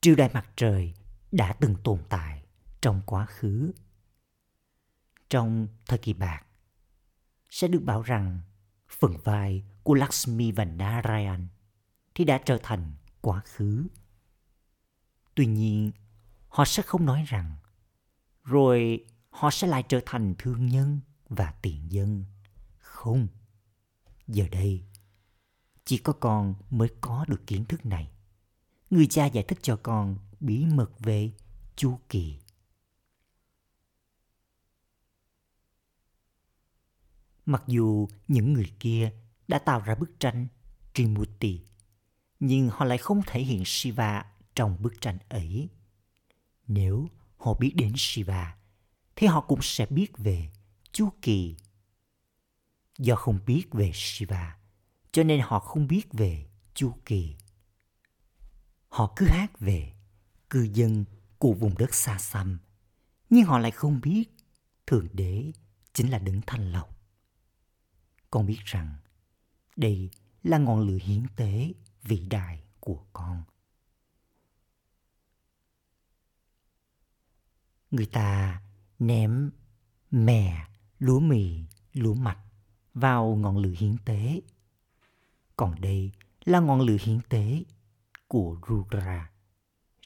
triều 0.02 0.16
đại 0.16 0.30
mặt 0.34 0.50
trời 0.56 0.94
đã 1.32 1.54
từng 1.54 1.76
tồn 1.84 2.00
tại 2.10 2.44
trong 2.82 3.02
quá 3.06 3.26
khứ. 3.26 3.72
Trong 5.30 5.68
thời 5.86 6.00
kỳ 6.00 6.14
bạc, 6.14 6.46
sẽ 7.50 7.68
được 7.68 7.84
bảo 7.84 8.02
rằng 8.02 8.40
phần 8.90 9.18
vai 9.24 9.64
của 9.84 9.94
Lakshmi 9.94 10.52
và 10.52 10.66
Narayan 10.66 11.48
thì 12.20 12.26
đã 12.26 12.38
trở 12.38 12.60
thành 12.64 12.92
quá 13.22 13.42
khứ. 13.46 13.88
Tuy 15.36 15.46
nhiên, 15.46 15.92
họ 16.48 16.66
sẽ 16.66 16.84
không 16.84 17.06
nói 17.06 17.24
rằng 17.28 17.56
rồi 18.44 19.06
họ 19.30 19.50
sẽ 19.52 19.68
lại 19.68 19.84
trở 19.90 20.00
thành 20.06 20.36
thương 20.38 20.66
nhân 20.66 21.00
và 21.30 21.54
tiền 21.62 21.92
dân. 21.92 22.26
Không. 22.78 23.28
Giờ 24.28 24.48
đây, 24.52 24.84
chỉ 25.86 25.98
có 25.98 26.14
con 26.14 26.56
mới 26.70 26.90
có 27.02 27.26
được 27.28 27.48
kiến 27.48 27.66
thức 27.66 27.86
này. 27.86 28.12
Người 28.90 29.08
cha 29.08 29.26
giải 29.26 29.44
thích 29.48 29.60
cho 29.62 29.80
con 29.84 30.18
bí 30.40 30.66
mật 30.66 31.00
về 31.00 31.32
chu 31.76 32.00
kỳ. 32.10 32.40
Mặc 37.46 37.64
dù 37.68 38.08
những 38.28 38.54
người 38.54 38.72
kia 38.80 39.12
đã 39.48 39.60
tạo 39.60 39.80
ra 39.80 39.96
bức 39.96 40.20
tranh 40.20 40.48
Trimurti, 40.94 41.69
nhưng 42.40 42.70
họ 42.70 42.86
lại 42.86 42.98
không 42.98 43.22
thể 43.28 43.42
hiện 43.42 43.64
Shiva 43.66 44.26
trong 44.56 44.78
bức 44.82 45.02
tranh 45.02 45.18
ấy. 45.30 45.70
Nếu 46.68 47.10
họ 47.38 47.54
biết 47.54 47.74
đến 47.76 47.94
Shiva, 47.98 48.58
thì 49.16 49.28
họ 49.28 49.42
cũng 49.42 49.60
sẽ 49.62 49.86
biết 49.86 50.18
về 50.18 50.50
chu 50.92 51.10
kỳ. 51.22 51.56
Do 52.98 53.16
không 53.16 53.40
biết 53.46 53.64
về 53.72 53.92
Shiva, 53.94 54.58
cho 55.12 55.24
nên 55.24 55.42
họ 55.44 55.60
không 55.60 55.88
biết 55.88 56.14
về 56.14 56.46
chu 56.74 56.94
kỳ. 57.06 57.36
Họ 58.90 59.14
cứ 59.16 59.26
hát 59.30 59.60
về 59.60 59.94
cư 60.50 60.70
dân 60.74 61.06
của 61.38 61.54
vùng 61.54 61.78
đất 61.78 61.94
xa 61.94 62.18
xăm, 62.18 62.60
nhưng 63.30 63.46
họ 63.46 63.60
lại 63.60 63.72
không 63.72 64.02
biết 64.02 64.26
Thượng 64.88 65.08
Đế 65.14 65.52
chính 65.94 66.10
là 66.10 66.20
đấng 66.20 66.42
thanh 66.48 66.72
lọc. 66.72 67.00
Con 68.32 68.46
biết 68.46 68.60
rằng 68.66 68.96
đây 69.76 70.10
là 70.44 70.58
ngọn 70.58 70.88
lửa 70.88 70.98
hiến 71.02 71.26
tế 71.36 71.74
vĩ 72.04 72.26
đại 72.30 72.64
của 72.80 73.06
con. 73.14 73.44
Người 77.92 78.06
ta 78.06 78.62
ném 79.00 79.52
mè, 80.12 80.68
lúa 81.00 81.20
mì, 81.20 81.64
lúa 81.94 82.14
mạch 82.14 82.40
vào 82.94 83.36
ngọn 83.36 83.58
lửa 83.58 83.74
hiến 83.78 83.96
tế. 84.06 84.42
Còn 85.56 85.82
đây 85.82 86.12
là 86.46 86.60
ngọn 86.60 86.82
lửa 86.82 86.98
hiến 87.00 87.20
tế 87.30 87.64
của 88.28 88.60
Rudra. 88.70 89.32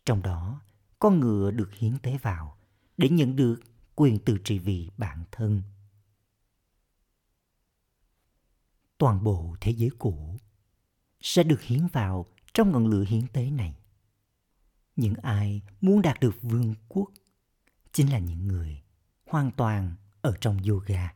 Trong 0.06 0.22
đó, 0.22 0.62
con 1.00 1.20
ngựa 1.20 1.52
được 1.52 1.74
hiến 1.74 1.98
tế 2.00 2.18
vào 2.18 2.58
để 2.98 3.10
nhận 3.10 3.36
được 3.36 3.56
quyền 3.96 4.20
tự 4.20 4.38
trị 4.44 4.60
vì 4.60 4.90
bản 4.98 5.24
thân. 5.32 5.62
Toàn 8.98 9.24
bộ 9.24 9.56
thế 9.62 9.72
giới 9.72 9.90
cũ 10.00 10.38
sẽ 11.24 11.44
được 11.44 11.62
hiến 11.62 11.88
vào 11.88 12.26
trong 12.54 12.72
ngọn 12.72 12.88
lửa 12.88 13.04
hiến 13.08 13.28
tế 13.28 13.50
này. 13.50 13.76
những 14.96 15.14
ai 15.14 15.62
muốn 15.82 16.02
đạt 16.02 16.20
được 16.20 16.36
vương 16.42 16.76
quốc 16.88 17.12
chính 17.94 18.12
là 18.12 18.20
những 18.20 18.48
người 18.48 18.82
hoàn 19.26 19.52
toàn 19.52 19.96
ở 20.22 20.34
trong 20.42 20.58
yoga. 20.70 21.14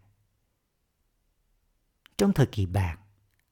Trong 2.18 2.34
thời 2.34 2.46
kỳ 2.46 2.66
bạc, 2.66 2.98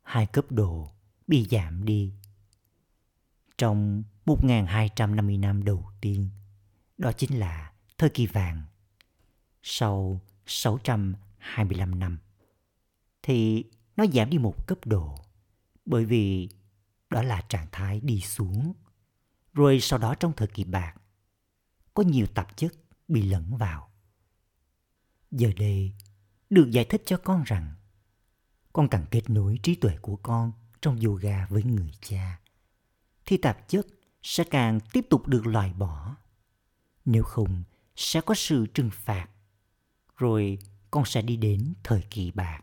hai 0.01 0.25
cấp 0.25 0.45
độ 0.49 0.91
bị 1.27 1.47
giảm 1.51 1.85
đi. 1.85 2.13
Trong 3.57 4.03
1.250 4.25 5.39
năm 5.39 5.63
đầu 5.63 5.91
tiên, 6.01 6.29
đó 6.97 7.11
chính 7.11 7.39
là 7.39 7.73
thời 7.97 8.09
kỳ 8.09 8.27
vàng. 8.27 8.63
Sau 9.63 10.21
625 10.45 11.99
năm, 11.99 12.17
thì 13.21 13.63
nó 13.97 14.05
giảm 14.13 14.29
đi 14.29 14.37
một 14.37 14.67
cấp 14.67 14.77
độ 14.85 15.24
bởi 15.85 16.05
vì 16.05 16.49
đó 17.09 17.23
là 17.23 17.41
trạng 17.49 17.67
thái 17.71 17.99
đi 17.99 18.21
xuống. 18.21 18.73
Rồi 19.53 19.79
sau 19.79 19.99
đó 19.99 20.15
trong 20.15 20.33
thời 20.37 20.47
kỳ 20.47 20.63
bạc, 20.63 20.95
có 21.93 22.03
nhiều 22.03 22.27
tạp 22.27 22.57
chất 22.57 22.73
bị 23.07 23.21
lẫn 23.21 23.57
vào. 23.57 23.89
Giờ 25.31 25.51
đây, 25.57 25.93
được 26.49 26.71
giải 26.71 26.85
thích 26.85 27.03
cho 27.05 27.17
con 27.17 27.43
rằng 27.43 27.75
con 28.73 28.89
cần 28.89 29.05
kết 29.11 29.29
nối 29.29 29.59
trí 29.63 29.75
tuệ 29.75 29.97
của 30.01 30.15
con 30.15 30.51
trong 30.81 30.99
yoga 30.99 31.47
với 31.47 31.63
người 31.63 31.91
cha, 32.01 32.39
thì 33.25 33.37
tạp 33.37 33.69
chất 33.69 33.87
sẽ 34.23 34.43
càng 34.43 34.79
tiếp 34.93 35.05
tục 35.09 35.27
được 35.27 35.47
loại 35.47 35.73
bỏ. 35.73 36.15
Nếu 37.05 37.23
không, 37.23 37.63
sẽ 37.95 38.21
có 38.21 38.33
sự 38.35 38.65
trừng 38.73 38.89
phạt. 38.93 39.27
Rồi 40.17 40.59
con 40.91 41.05
sẽ 41.05 41.21
đi 41.21 41.37
đến 41.37 41.73
thời 41.83 42.03
kỳ 42.09 42.31
bạc. 42.31 42.61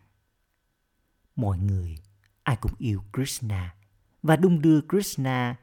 Mọi 1.36 1.58
người, 1.58 1.98
ai 2.42 2.56
cũng 2.56 2.72
yêu 2.78 3.02
Krishna 3.12 3.74
và 4.22 4.36
đung 4.36 4.62
đưa 4.62 4.80
Krishna 4.80 5.56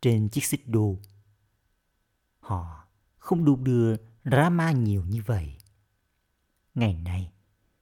trên 0.00 0.28
chiếc 0.28 0.44
xích 0.44 0.68
đu. 0.68 1.00
Họ 2.40 2.84
không 3.18 3.44
đung 3.44 3.64
đưa 3.64 3.96
Rama 4.24 4.72
nhiều 4.72 5.04
như 5.04 5.22
vậy. 5.26 5.56
Ngày 6.74 6.94
nay, 6.94 7.32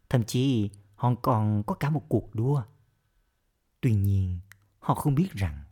thậm 0.09 0.25
chí 0.25 0.71
họ 0.95 1.15
còn 1.23 1.63
có 1.67 1.75
cả 1.75 1.91
một 1.91 2.05
cuộc 2.09 2.35
đua. 2.35 2.63
Tuy 3.81 3.95
nhiên, 3.95 4.41
họ 4.79 4.95
không 4.95 5.15
biết 5.15 5.33
rằng 5.33 5.65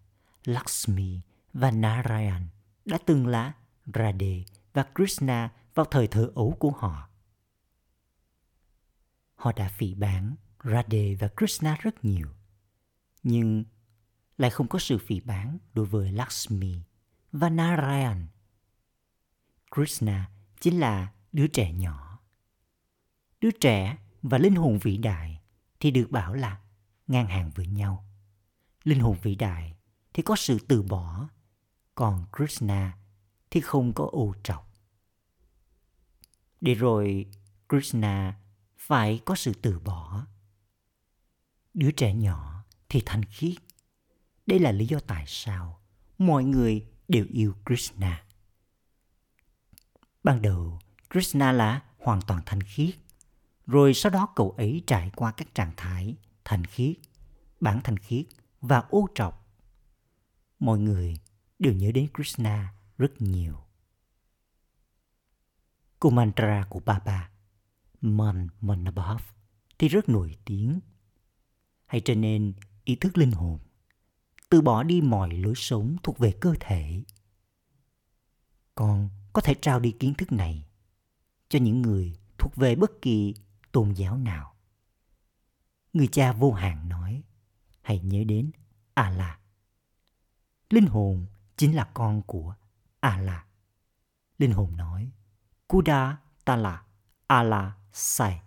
Lakshmi 0.44 1.20
và 1.52 1.70
Narayan 1.70 2.48
đã 2.84 2.98
từng 3.06 3.26
là 3.26 3.52
Radhe 3.94 4.44
và 4.72 4.86
Krishna 4.94 5.50
vào 5.74 5.86
thời 5.86 6.06
thơ 6.06 6.30
ấu 6.34 6.56
của 6.58 6.70
họ. 6.70 7.08
Họ 9.34 9.52
đã 9.52 9.68
phỉ 9.68 9.94
bán 9.94 10.34
Radhe 10.64 11.14
và 11.14 11.28
Krishna 11.36 11.76
rất 11.80 12.04
nhiều, 12.04 12.28
nhưng 13.22 13.64
lại 14.38 14.50
không 14.50 14.68
có 14.68 14.78
sự 14.78 14.98
phỉ 14.98 15.20
báng 15.20 15.58
đối 15.74 15.86
với 15.86 16.12
Lakshmi 16.12 16.82
và 17.32 17.50
Narayan. 17.50 18.28
Krishna 19.74 20.30
chính 20.60 20.80
là 20.80 21.12
đứa 21.32 21.46
trẻ 21.46 21.72
nhỏ. 21.72 22.18
Đứa 23.40 23.50
trẻ 23.50 23.98
và 24.22 24.38
linh 24.38 24.54
hồn 24.54 24.78
vĩ 24.78 24.96
đại 24.96 25.40
thì 25.80 25.90
được 25.90 26.10
bảo 26.10 26.34
là 26.34 26.60
ngang 27.06 27.26
hàng 27.26 27.50
với 27.54 27.66
nhau. 27.66 28.06
Linh 28.84 29.00
hồn 29.00 29.16
vĩ 29.22 29.34
đại 29.34 29.76
thì 30.14 30.22
có 30.22 30.36
sự 30.36 30.58
từ 30.68 30.82
bỏ, 30.82 31.28
còn 31.94 32.26
Krishna 32.36 32.98
thì 33.50 33.60
không 33.60 33.92
có 33.92 34.08
ô 34.12 34.34
trọc. 34.42 34.72
Để 36.60 36.74
rồi 36.74 37.26
Krishna 37.68 38.40
phải 38.76 39.20
có 39.24 39.34
sự 39.34 39.52
từ 39.62 39.78
bỏ. 39.78 40.26
Đứa 41.74 41.90
trẻ 41.90 42.14
nhỏ 42.14 42.61
thì 42.92 43.02
thanh 43.06 43.24
khiết. 43.24 43.54
Đây 44.46 44.58
là 44.58 44.72
lý 44.72 44.86
do 44.86 44.98
tại 45.00 45.24
sao 45.26 45.80
mọi 46.18 46.44
người 46.44 46.86
đều 47.08 47.26
yêu 47.30 47.54
Krishna. 47.66 48.24
Ban 50.24 50.42
đầu, 50.42 50.78
Krishna 51.10 51.52
là 51.52 51.82
hoàn 51.98 52.20
toàn 52.22 52.40
thanh 52.46 52.60
khiết. 52.60 52.94
Rồi 53.66 53.94
sau 53.94 54.12
đó 54.12 54.28
cậu 54.36 54.50
ấy 54.50 54.82
trải 54.86 55.10
qua 55.16 55.32
các 55.32 55.54
trạng 55.54 55.72
thái 55.76 56.16
thanh 56.44 56.64
khiết, 56.64 56.96
bản 57.60 57.80
thanh 57.84 57.96
khiết 57.96 58.26
và 58.60 58.78
ô 58.90 59.08
trọc. 59.14 59.46
Mọi 60.58 60.78
người 60.78 61.16
đều 61.58 61.72
nhớ 61.72 61.92
đến 61.92 62.08
Krishna 62.14 62.74
rất 62.98 63.22
nhiều. 63.22 63.56
Câu 66.00 66.12
mantra 66.12 66.66
của 66.70 66.80
Baba, 66.80 67.30
Man 68.00 68.48
Manabhav, 68.60 69.22
thì 69.78 69.88
rất 69.88 70.08
nổi 70.08 70.36
tiếng. 70.44 70.80
Hãy 71.86 72.00
trở 72.00 72.14
nên 72.14 72.54
ý 72.84 72.96
thức 72.96 73.18
linh 73.18 73.32
hồn, 73.32 73.58
từ 74.48 74.60
bỏ 74.60 74.82
đi 74.82 75.00
mọi 75.00 75.32
lối 75.32 75.54
sống 75.56 75.96
thuộc 76.02 76.18
về 76.18 76.32
cơ 76.40 76.54
thể. 76.60 77.02
Con 78.74 79.10
có 79.32 79.42
thể 79.42 79.54
trao 79.54 79.80
đi 79.80 79.90
kiến 79.90 80.14
thức 80.14 80.32
này 80.32 80.66
cho 81.48 81.58
những 81.58 81.82
người 81.82 82.16
thuộc 82.38 82.56
về 82.56 82.74
bất 82.74 82.90
kỳ 83.02 83.34
tôn 83.72 83.92
giáo 83.92 84.16
nào. 84.16 84.54
Người 85.92 86.06
cha 86.06 86.32
vô 86.32 86.52
hạn 86.52 86.88
nói, 86.88 87.22
hãy 87.82 88.00
nhớ 88.00 88.24
đến 88.24 88.50
Allah. 88.94 89.40
Linh 90.70 90.86
hồn 90.86 91.26
chính 91.56 91.76
là 91.76 91.84
con 91.94 92.22
của 92.22 92.54
Allah. 93.00 93.46
Linh 94.38 94.52
hồn 94.52 94.76
nói, 94.76 95.10
Kuda 95.66 96.18
Tala 96.44 96.84
Allah 97.26 97.72
Sai. 97.92 98.42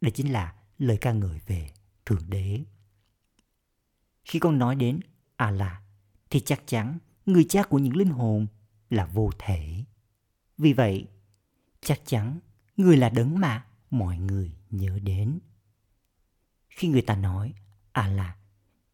Đây 0.00 0.10
chính 0.10 0.32
là 0.32 0.54
lời 0.78 0.98
ca 1.00 1.12
ngợi 1.12 1.40
về 1.46 1.70
Thượng 2.06 2.30
Đế. 2.30 2.64
Khi 4.30 4.38
con 4.38 4.58
nói 4.58 4.76
đến 4.76 5.00
Allah, 5.36 5.82
thì 6.30 6.40
chắc 6.40 6.62
chắn 6.66 6.98
người 7.26 7.46
cha 7.48 7.62
của 7.62 7.78
những 7.78 7.96
linh 7.96 8.10
hồn 8.10 8.46
là 8.90 9.06
vô 9.06 9.30
thể. 9.38 9.84
Vì 10.58 10.72
vậy, 10.72 11.06
chắc 11.80 12.00
chắn 12.06 12.38
người 12.76 12.96
là 12.96 13.08
đấng 13.08 13.40
mà 13.40 13.66
mọi 13.90 14.18
người 14.18 14.52
nhớ 14.70 14.98
đến. 15.02 15.38
Khi 16.68 16.88
người 16.88 17.02
ta 17.02 17.16
nói 17.16 17.54
Allah, 17.92 18.36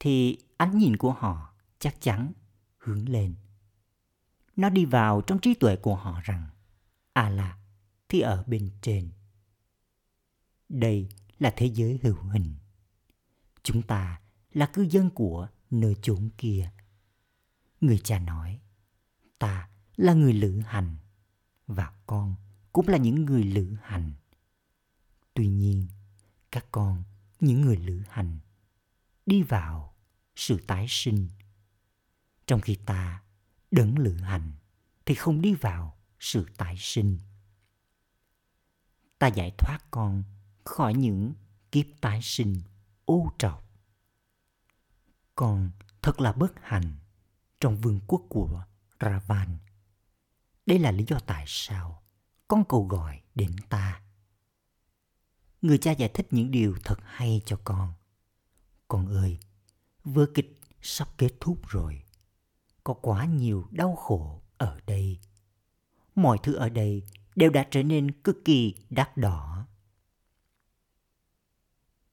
thì 0.00 0.38
ánh 0.56 0.78
nhìn 0.78 0.96
của 0.96 1.12
họ 1.12 1.54
chắc 1.78 2.00
chắn 2.00 2.32
hướng 2.78 3.08
lên. 3.08 3.34
Nó 4.56 4.68
đi 4.70 4.84
vào 4.84 5.20
trong 5.20 5.38
trí 5.38 5.54
tuệ 5.54 5.76
của 5.76 5.96
họ 5.96 6.20
rằng 6.24 6.48
Allah 7.12 7.58
thì 8.08 8.20
ở 8.20 8.44
bên 8.46 8.70
trên. 8.82 9.10
Đây 10.68 11.08
là 11.38 11.54
thế 11.56 11.66
giới 11.66 12.00
hữu 12.02 12.16
hình. 12.16 12.54
Chúng 13.62 13.82
ta 13.82 14.20
là 14.56 14.66
cư 14.66 14.86
dân 14.90 15.10
của 15.10 15.48
nơi 15.70 15.96
chốn 16.02 16.30
kia. 16.38 16.70
Người 17.80 17.98
cha 17.98 18.18
nói, 18.18 18.60
ta 19.38 19.68
là 19.96 20.12
người 20.12 20.32
lữ 20.32 20.60
hành 20.66 20.96
và 21.66 21.92
con 22.06 22.34
cũng 22.72 22.88
là 22.88 22.98
những 22.98 23.24
người 23.24 23.44
lữ 23.44 23.76
hành. 23.82 24.12
Tuy 25.34 25.48
nhiên, 25.48 25.86
các 26.50 26.66
con, 26.72 27.04
những 27.40 27.60
người 27.60 27.76
lữ 27.76 28.02
hành, 28.08 28.38
đi 29.26 29.42
vào 29.42 29.94
sự 30.36 30.60
tái 30.66 30.86
sinh. 30.88 31.28
Trong 32.46 32.60
khi 32.60 32.74
ta 32.86 33.22
đấng 33.70 33.98
lữ 33.98 34.14
hành 34.14 34.52
thì 35.06 35.14
không 35.14 35.40
đi 35.40 35.54
vào 35.54 35.98
sự 36.20 36.46
tái 36.56 36.76
sinh. 36.78 37.18
Ta 39.18 39.26
giải 39.26 39.54
thoát 39.58 39.78
con 39.90 40.24
khỏi 40.64 40.94
những 40.94 41.34
kiếp 41.72 41.86
tái 42.00 42.20
sinh 42.22 42.60
ô 43.04 43.32
trọc. 43.38 43.65
Con 45.36 45.70
thật 46.02 46.20
là 46.20 46.32
bất 46.32 46.52
hạnh 46.62 46.96
trong 47.60 47.76
vương 47.76 48.00
quốc 48.06 48.22
của 48.28 48.64
Ravan 49.00 49.58
đây 50.66 50.78
là 50.78 50.90
lý 50.90 51.04
do 51.08 51.18
tại 51.18 51.44
sao 51.46 52.02
con 52.48 52.64
cầu 52.68 52.86
gọi 52.86 53.20
đến 53.34 53.56
ta. 53.68 54.02
Người 55.62 55.78
cha 55.78 55.92
giải 55.92 56.08
thích 56.14 56.26
những 56.30 56.50
điều 56.50 56.76
thật 56.84 56.98
hay 57.02 57.42
cho 57.46 57.60
con. 57.64 57.92
Con 58.88 59.06
ơi, 59.06 59.38
vở 60.04 60.26
kịch 60.34 60.60
sắp 60.80 61.08
kết 61.18 61.30
thúc 61.40 61.68
rồi. 61.68 62.02
Có 62.84 62.94
quá 62.94 63.24
nhiều 63.24 63.66
đau 63.70 63.96
khổ 63.96 64.42
ở 64.58 64.80
đây. 64.86 65.18
Mọi 66.14 66.38
thứ 66.42 66.54
ở 66.54 66.68
đây 66.68 67.02
đều 67.36 67.50
đã 67.50 67.66
trở 67.70 67.82
nên 67.82 68.12
cực 68.12 68.36
kỳ 68.44 68.74
đắt 68.90 69.16
đỏ. 69.16 69.66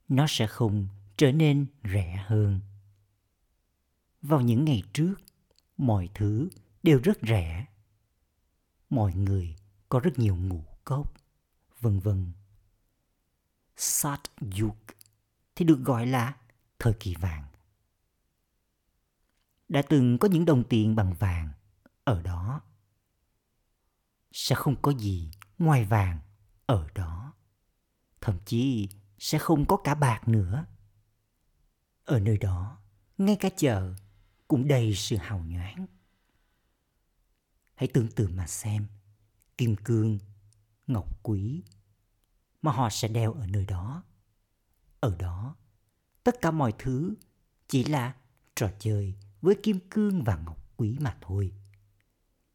Nó 0.07 0.25
sẽ 0.29 0.47
không 0.47 0.87
trở 1.17 1.31
nên 1.31 1.65
rẻ 1.83 2.23
hơn. 2.27 2.59
Vào 4.23 4.41
những 4.41 4.65
ngày 4.65 4.83
trước, 4.93 5.15
mọi 5.77 6.09
thứ 6.13 6.49
đều 6.83 6.99
rất 7.03 7.17
rẻ 7.21 7.65
mọi 8.93 9.13
người 9.13 9.55
có 9.89 9.99
rất 9.99 10.19
nhiều 10.19 10.35
ngũ 10.35 10.63
cốc, 10.83 11.13
vân 11.79 11.99
vân. 11.99 12.31
Sat 13.75 14.21
Yuk 14.59 14.77
thì 15.55 15.65
được 15.65 15.79
gọi 15.79 16.05
là 16.05 16.37
thời 16.79 16.93
kỳ 16.99 17.15
vàng. 17.15 17.47
Đã 19.69 19.81
từng 19.89 20.17
có 20.17 20.27
những 20.27 20.45
đồng 20.45 20.63
tiền 20.69 20.95
bằng 20.95 21.13
vàng 21.13 21.51
ở 22.03 22.21
đó. 22.21 22.61
Sẽ 24.31 24.55
không 24.55 24.81
có 24.81 24.91
gì 24.91 25.31
ngoài 25.57 25.85
vàng 25.85 26.19
ở 26.65 26.89
đó. 26.95 27.33
Thậm 28.21 28.37
chí 28.45 28.89
sẽ 29.19 29.39
không 29.39 29.65
có 29.65 29.77
cả 29.77 29.95
bạc 29.95 30.27
nữa. 30.27 30.65
Ở 32.05 32.19
nơi 32.19 32.37
đó, 32.37 32.81
ngay 33.17 33.37
cả 33.39 33.49
chợ 33.57 33.93
cũng 34.53 34.67
đầy 34.67 34.95
sự 34.95 35.17
hào 35.17 35.39
nhoáng. 35.39 35.85
Hãy 37.75 37.87
tưởng 37.93 38.07
tượng 38.07 38.35
mà 38.35 38.47
xem, 38.47 38.85
kim 39.57 39.75
cương, 39.75 40.19
ngọc 40.87 41.23
quý 41.23 41.63
mà 42.61 42.71
họ 42.71 42.89
sẽ 42.89 43.07
đeo 43.07 43.33
ở 43.33 43.47
nơi 43.47 43.65
đó. 43.65 44.03
Ở 44.99 45.15
đó, 45.19 45.55
tất 46.23 46.41
cả 46.41 46.51
mọi 46.51 46.73
thứ 46.79 47.15
chỉ 47.67 47.83
là 47.83 48.15
trò 48.55 48.71
chơi 48.79 49.13
với 49.41 49.55
kim 49.63 49.79
cương 49.89 50.23
và 50.23 50.35
ngọc 50.35 50.77
quý 50.77 50.97
mà 50.99 51.17
thôi. 51.21 51.51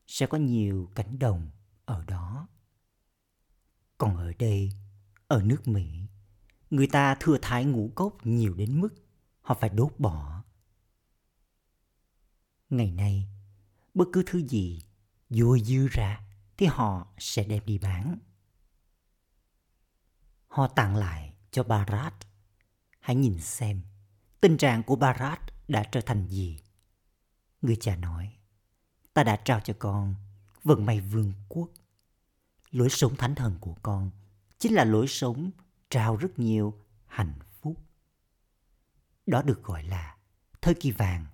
Sẽ 0.06 0.26
có 0.26 0.38
nhiều 0.38 0.90
cánh 0.94 1.18
đồng 1.18 1.50
ở 1.84 2.04
đó. 2.04 2.48
Còn 3.98 4.16
ở 4.16 4.32
đây, 4.38 4.72
ở 5.28 5.42
nước 5.42 5.68
Mỹ, 5.68 6.06
người 6.70 6.86
ta 6.86 7.16
thừa 7.20 7.38
thái 7.42 7.64
ngũ 7.64 7.92
cốc 7.94 8.26
nhiều 8.26 8.54
đến 8.54 8.80
mức 8.80 8.94
họ 9.40 9.54
phải 9.60 9.70
đốt 9.70 9.92
bỏ. 9.98 10.37
Ngày 12.70 12.90
nay, 12.90 13.28
bất 13.94 14.04
cứ 14.12 14.22
thứ 14.26 14.38
gì 14.48 14.82
dôi 15.30 15.60
dư 15.60 15.88
ra 15.88 16.20
thì 16.56 16.66
họ 16.66 17.06
sẽ 17.18 17.44
đem 17.44 17.66
đi 17.66 17.78
bán. 17.78 18.18
Họ 20.48 20.68
tặng 20.68 20.96
lại 20.96 21.34
cho 21.50 21.62
Barat. 21.62 22.14
Hãy 23.00 23.16
nhìn 23.16 23.40
xem 23.40 23.82
tình 24.40 24.56
trạng 24.56 24.82
của 24.82 24.96
Barat 24.96 25.40
đã 25.68 25.84
trở 25.92 26.00
thành 26.00 26.28
gì. 26.28 26.58
Người 27.62 27.76
cha 27.80 27.96
nói, 27.96 28.36
ta 29.14 29.24
đã 29.24 29.36
trao 29.44 29.60
cho 29.60 29.74
con 29.78 30.14
vận 30.64 30.86
may 30.86 31.00
vương 31.00 31.32
quốc. 31.48 31.70
Lối 32.70 32.88
sống 32.90 33.16
thánh 33.16 33.34
thần 33.34 33.56
của 33.60 33.74
con 33.82 34.10
chính 34.58 34.74
là 34.74 34.84
lối 34.84 35.06
sống 35.08 35.50
trao 35.90 36.16
rất 36.16 36.38
nhiều 36.38 36.80
hạnh 37.06 37.38
phúc. 37.60 37.76
Đó 39.26 39.42
được 39.42 39.62
gọi 39.62 39.82
là 39.84 40.16
thời 40.62 40.74
kỳ 40.74 40.90
vàng. 40.90 41.26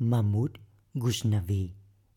Mahmud 0.00 0.50
Ghaznavi 0.94 1.70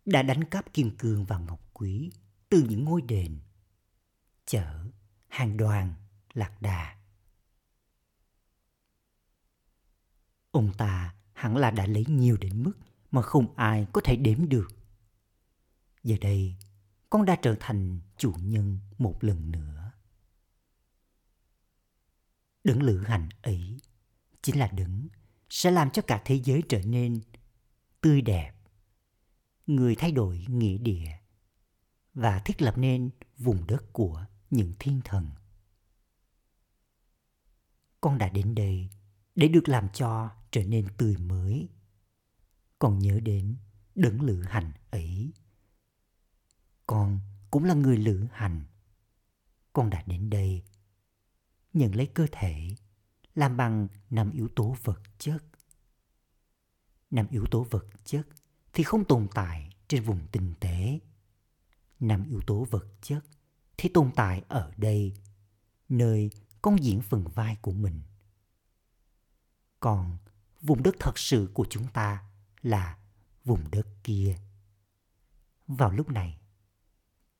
đã 0.05 0.21
đánh 0.21 0.43
cắp 0.43 0.73
kim 0.73 0.97
cương 0.97 1.25
và 1.25 1.37
ngọc 1.37 1.69
quý 1.73 2.11
từ 2.49 2.65
những 2.69 2.85
ngôi 2.85 3.01
đền, 3.01 3.39
chợ, 4.45 4.85
hàng 5.27 5.57
đoàn, 5.57 5.93
lạc 6.33 6.61
đà. 6.61 6.97
Ông 10.51 10.73
ta 10.77 11.15
hẳn 11.33 11.57
là 11.57 11.71
đã 11.71 11.87
lấy 11.87 12.05
nhiều 12.07 12.37
đến 12.37 12.63
mức 12.63 12.73
mà 13.11 13.21
không 13.21 13.55
ai 13.55 13.87
có 13.93 14.01
thể 14.03 14.15
đếm 14.15 14.49
được. 14.49 14.67
Giờ 16.03 16.15
đây, 16.21 16.55
con 17.09 17.25
đã 17.25 17.35
trở 17.41 17.55
thành 17.59 17.99
chủ 18.17 18.33
nhân 18.39 18.79
một 18.97 19.23
lần 19.23 19.51
nữa. 19.51 19.91
Đấng 22.63 22.83
lữ 22.83 22.97
hành 22.97 23.29
ấy 23.41 23.77
chính 24.41 24.59
là 24.59 24.67
đấng 24.67 25.07
sẽ 25.49 25.71
làm 25.71 25.89
cho 25.91 26.01
cả 26.01 26.21
thế 26.25 26.41
giới 26.43 26.63
trở 26.69 26.81
nên 26.83 27.21
tươi 28.03 28.21
đẹp. 28.21 28.53
Người 29.67 29.95
thay 29.95 30.11
đổi 30.11 30.45
nghĩa 30.49 30.77
địa 30.77 31.17
và 32.13 32.39
thiết 32.39 32.61
lập 32.61 32.77
nên 32.77 33.09
vùng 33.37 33.67
đất 33.67 33.93
của 33.93 34.25
những 34.49 34.73
thiên 34.79 35.01
thần. 35.05 35.29
Con 38.01 38.17
đã 38.17 38.29
đến 38.29 38.55
đây 38.55 38.89
để 39.35 39.47
được 39.47 39.69
làm 39.69 39.89
cho 39.89 40.29
trở 40.51 40.63
nên 40.63 40.87
tươi 40.97 41.17
mới. 41.17 41.69
Con 42.79 42.99
nhớ 42.99 43.19
đến 43.19 43.55
đấng 43.95 44.21
lữ 44.21 44.41
hành 44.41 44.71
ấy. 44.91 45.33
Con 46.87 47.19
cũng 47.51 47.63
là 47.63 47.73
người 47.73 47.97
lữ 47.97 48.27
hành. 48.31 48.65
Con 49.73 49.89
đã 49.89 50.03
đến 50.07 50.29
đây, 50.29 50.63
nhận 51.73 51.95
lấy 51.95 52.07
cơ 52.07 52.27
thể 52.31 52.75
làm 53.35 53.57
bằng 53.57 53.87
năm 54.09 54.31
yếu 54.31 54.47
tố 54.55 54.75
vật 54.83 55.01
chất. 55.17 55.52
Năm 57.13 57.27
yếu 57.31 57.45
tố 57.51 57.65
vật 57.69 57.85
chất 58.05 58.27
thì 58.73 58.83
không 58.83 59.05
tồn 59.05 59.27
tại 59.33 59.69
trên 59.87 60.03
vùng 60.03 60.19
tinh 60.31 60.53
tế. 60.59 60.99
Năm 61.99 62.23
yếu 62.29 62.41
tố 62.47 62.67
vật 62.69 62.85
chất 63.01 63.19
thì 63.77 63.89
tồn 63.89 64.11
tại 64.15 64.43
ở 64.47 64.71
đây, 64.77 65.13
nơi 65.89 66.31
con 66.61 66.83
diễn 66.83 67.01
phần 67.01 67.27
vai 67.27 67.57
của 67.61 67.71
mình. 67.71 68.01
Còn 69.79 70.17
vùng 70.61 70.83
đất 70.83 70.95
thật 70.99 71.17
sự 71.17 71.51
của 71.53 71.65
chúng 71.69 71.87
ta 71.87 72.23
là 72.61 72.97
vùng 73.43 73.71
đất 73.71 73.87
kia. 74.03 74.37
Vào 75.67 75.91
lúc 75.91 76.09
này, 76.09 76.39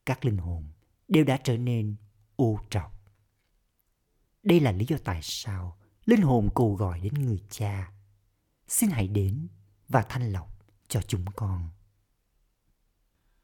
các 0.06 0.26
linh 0.26 0.38
hồn 0.38 0.68
đều 1.08 1.24
đã 1.24 1.38
trở 1.44 1.58
nên 1.58 1.96
ô 2.36 2.60
trọc. 2.70 3.04
Đây 4.44 4.60
là 4.60 4.72
lý 4.72 4.86
do 4.86 4.98
tại 5.04 5.20
sao 5.24 5.78
linh 6.06 6.22
hồn 6.22 6.50
cầu 6.56 6.76
gọi 6.76 7.00
đến 7.00 7.14
người 7.14 7.44
cha. 7.50 7.92
Xin 8.68 8.90
hãy 8.90 9.08
đến 9.08 9.48
và 9.94 10.02
thanh 10.10 10.32
lọc 10.32 10.50
cho 10.88 11.02
chúng 11.02 11.26
con. 11.36 11.70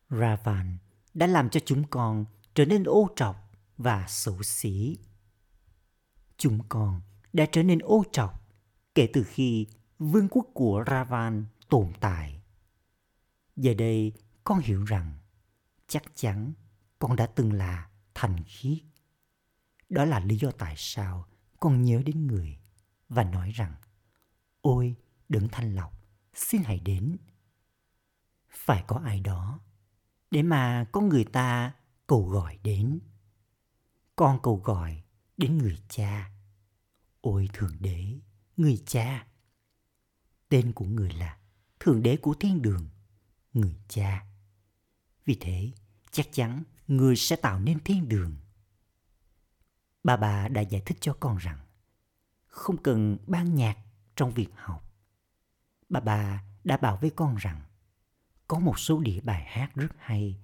Ravan 0.10 0.78
đã 1.14 1.28
làm 1.28 1.50
cho 1.50 1.60
chúng 1.66 1.88
con 1.88 2.26
trở 2.56 2.66
nên 2.66 2.84
ô 2.84 3.10
trọc 3.16 3.52
và 3.78 4.06
xấu 4.08 4.44
xí. 4.44 4.98
Chúng 6.38 6.60
con 6.70 7.02
đã 7.34 7.46
trở 7.52 7.64
nên 7.64 7.80
ô 7.80 8.04
trọc 8.12 8.48
kể 8.96 9.10
từ 9.14 9.24
khi 9.24 9.68
vương 10.00 10.28
quốc 10.32 10.48
của 10.54 10.84
Ravan 10.88 11.46
tồn 11.70 11.94
tại. 12.00 12.42
Giờ 13.56 13.74
đây 13.74 14.14
con 14.44 14.60
hiểu 14.60 14.84
rằng 14.84 15.20
chắc 15.88 16.04
chắn 16.16 16.54
con 17.00 17.16
đã 17.16 17.26
từng 17.26 17.54
là 17.54 17.90
thành 18.14 18.36
khiết. 18.46 18.80
Đó 19.90 20.06
là 20.06 20.20
lý 20.20 20.38
do 20.38 20.52
tại 20.52 20.74
sao 20.78 21.26
con 21.60 21.84
nhớ 21.84 22.02
đến 22.06 22.28
người 22.28 22.60
và 23.10 23.24
nói 23.24 23.52
rằng 23.52 23.74
Ôi, 24.62 24.96
đừng 25.30 25.48
thanh 25.52 25.76
lọc, 25.76 25.99
xin 26.34 26.64
hãy 26.64 26.80
đến. 26.80 27.18
Phải 28.50 28.84
có 28.88 29.02
ai 29.06 29.20
đó 29.20 29.60
để 30.32 30.44
mà 30.44 30.86
có 30.92 31.02
người 31.02 31.24
ta 31.24 31.74
cầu 32.08 32.30
gọi 32.30 32.58
đến. 32.64 33.00
Con 34.16 34.40
cầu 34.44 34.62
gọi 34.64 35.04
đến 35.38 35.58
người 35.58 35.78
cha. 35.90 36.32
Ôi 37.22 37.50
Thượng 37.54 37.76
Đế, 37.80 38.20
người 38.58 38.84
cha. 38.86 39.28
Tên 40.50 40.72
của 40.74 40.86
người 40.86 41.12
là 41.12 41.38
Thượng 41.80 42.04
Đế 42.04 42.18
của 42.18 42.34
Thiên 42.40 42.62
Đường, 42.62 42.90
người 43.54 43.76
cha. 43.88 44.26
Vì 45.26 45.38
thế, 45.40 45.72
chắc 46.12 46.28
chắn 46.32 46.64
người 46.88 47.16
sẽ 47.16 47.36
tạo 47.36 47.60
nên 47.60 47.80
thiên 47.80 48.10
đường. 48.10 48.36
Bà 50.04 50.18
bà 50.18 50.48
đã 50.48 50.62
giải 50.62 50.82
thích 50.86 50.98
cho 51.02 51.18
con 51.20 51.38
rằng 51.38 51.60
không 52.48 52.78
cần 52.78 53.18
ban 53.28 53.56
nhạc 53.56 53.78
trong 54.16 54.32
việc 54.32 54.50
học. 54.56 54.89
Bà 55.90 56.00
bà 56.00 56.44
đã 56.64 56.78
bảo 56.78 56.98
với 57.02 57.10
con 57.10 57.36
rằng 57.36 57.62
có 58.48 58.60
một 58.60 58.80
số 58.80 59.00
đĩa 59.00 59.20
bài 59.22 59.44
hát 59.48 59.76
rất 59.76 59.92
hay 59.98 60.40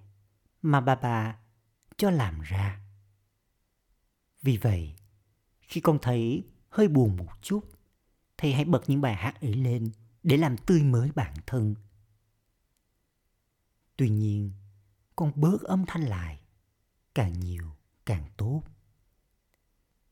mà 0.62 0.82
bà 0.82 0.96
bà 0.96 1.40
cho 1.98 2.12
làm 2.12 2.42
ra. 2.42 2.82
Vì 4.42 4.58
vậy, 4.58 4.96
khi 5.62 5.82
con 5.82 6.00
thấy 6.02 6.44
hơi 6.70 6.88
buồn 6.88 7.18
một 7.18 7.42
chút, 7.42 7.72
thì 8.38 8.54
hãy 8.54 8.66
bật 8.66 8.84
những 8.88 9.02
bài 9.02 9.16
hát 9.16 9.42
ấy 9.42 9.54
lên 9.54 9.92
để 10.24 10.38
làm 10.38 10.58
tươi 10.58 10.84
mới 10.84 11.12
bản 11.16 11.34
thân. 11.46 11.76
Tuy 13.98 14.10
nhiên, 14.10 14.52
con 15.16 15.32
bớt 15.36 15.62
âm 15.62 15.86
thanh 15.88 16.04
lại, 16.04 16.40
càng 17.16 17.40
nhiều 17.40 17.76
càng 18.06 18.30
tốt. 18.38 18.64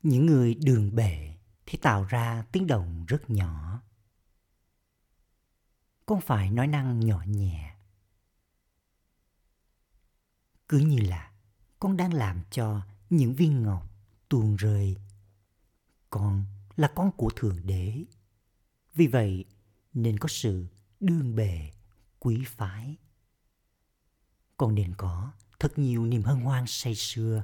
Những 0.03 0.25
người 0.25 0.55
đường 0.55 0.95
bệ 0.95 1.35
thì 1.65 1.77
tạo 1.77 2.03
ra 2.03 2.45
tiếng 2.51 2.67
động 2.67 3.05
rất 3.07 3.29
nhỏ. 3.29 3.81
Con 6.05 6.21
phải 6.21 6.51
nói 6.51 6.67
năng 6.67 6.99
nhỏ 6.99 7.23
nhẹ 7.27 7.73
cứ 10.73 10.79
như 10.79 10.97
là 10.97 11.31
con 11.79 11.97
đang 11.97 12.13
làm 12.13 12.41
cho 12.51 12.81
những 13.09 13.33
viên 13.33 13.63
ngọc 13.63 13.89
tuôn 14.29 14.55
rơi. 14.55 14.97
Con 16.09 16.45
là 16.75 16.91
con 16.95 17.11
của 17.11 17.29
Thượng 17.35 17.67
Đế. 17.67 18.05
Vì 18.93 19.07
vậy 19.07 19.45
nên 19.93 20.19
có 20.19 20.27
sự 20.27 20.65
đương 20.99 21.35
bề, 21.35 21.71
quý 22.19 22.43
phái. 22.47 22.97
Con 24.57 24.75
nên 24.75 24.95
có 24.95 25.31
thật 25.59 25.79
nhiều 25.79 26.05
niềm 26.05 26.23
hân 26.23 26.39
hoan 26.39 26.63
say 26.67 26.95
sưa. 26.95 27.43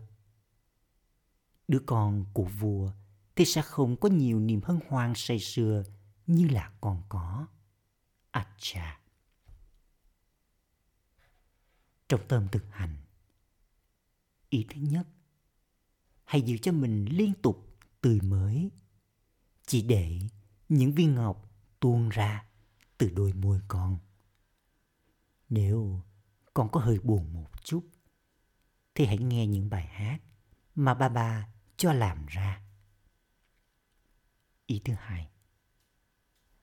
Đứa 1.68 1.80
con 1.86 2.26
của 2.34 2.46
vua 2.46 2.92
thì 3.36 3.46
sẽ 3.46 3.62
không 3.62 3.98
có 3.98 4.10
nhiều 4.10 4.40
niềm 4.40 4.62
hân 4.64 4.80
hoan 4.88 5.14
say 5.16 5.40
sưa 5.40 5.84
như 6.28 6.48
là 6.48 6.72
con 6.82 7.04
có. 7.10 7.48
Acha. 8.32 9.00
Trong 12.08 12.28
tâm 12.28 12.48
thực 12.52 12.66
hành, 12.72 12.96
ý 14.50 14.66
thứ 14.70 14.82
nhất 14.82 15.08
hãy 16.26 16.42
giữ 16.42 16.58
cho 16.58 16.72
mình 16.72 17.06
liên 17.06 17.34
tục 17.42 17.78
tươi 18.02 18.22
mới 18.22 18.72
chỉ 19.66 19.82
để 19.82 20.20
những 20.70 20.94
viên 20.94 21.16
ngọc 21.16 21.52
tuôn 21.80 22.10
ra 22.10 22.46
từ 22.98 23.10
đôi 23.10 23.34
môi 23.34 23.62
con 23.68 23.98
nếu 25.50 26.02
con 26.54 26.70
có 26.72 26.80
hơi 26.80 27.00
buồn 27.00 27.34
một 27.34 27.64
chút 27.64 27.90
thì 28.96 29.06
hãy 29.06 29.18
nghe 29.18 29.48
những 29.48 29.70
bài 29.70 29.88
hát 29.88 30.20
mà 30.76 30.94
ba 30.94 31.10
ba 31.10 31.48
cho 31.78 31.94
làm 31.94 32.26
ra 32.26 32.62
ý 34.66 34.82
thứ 34.86 34.94
hai 34.94 35.30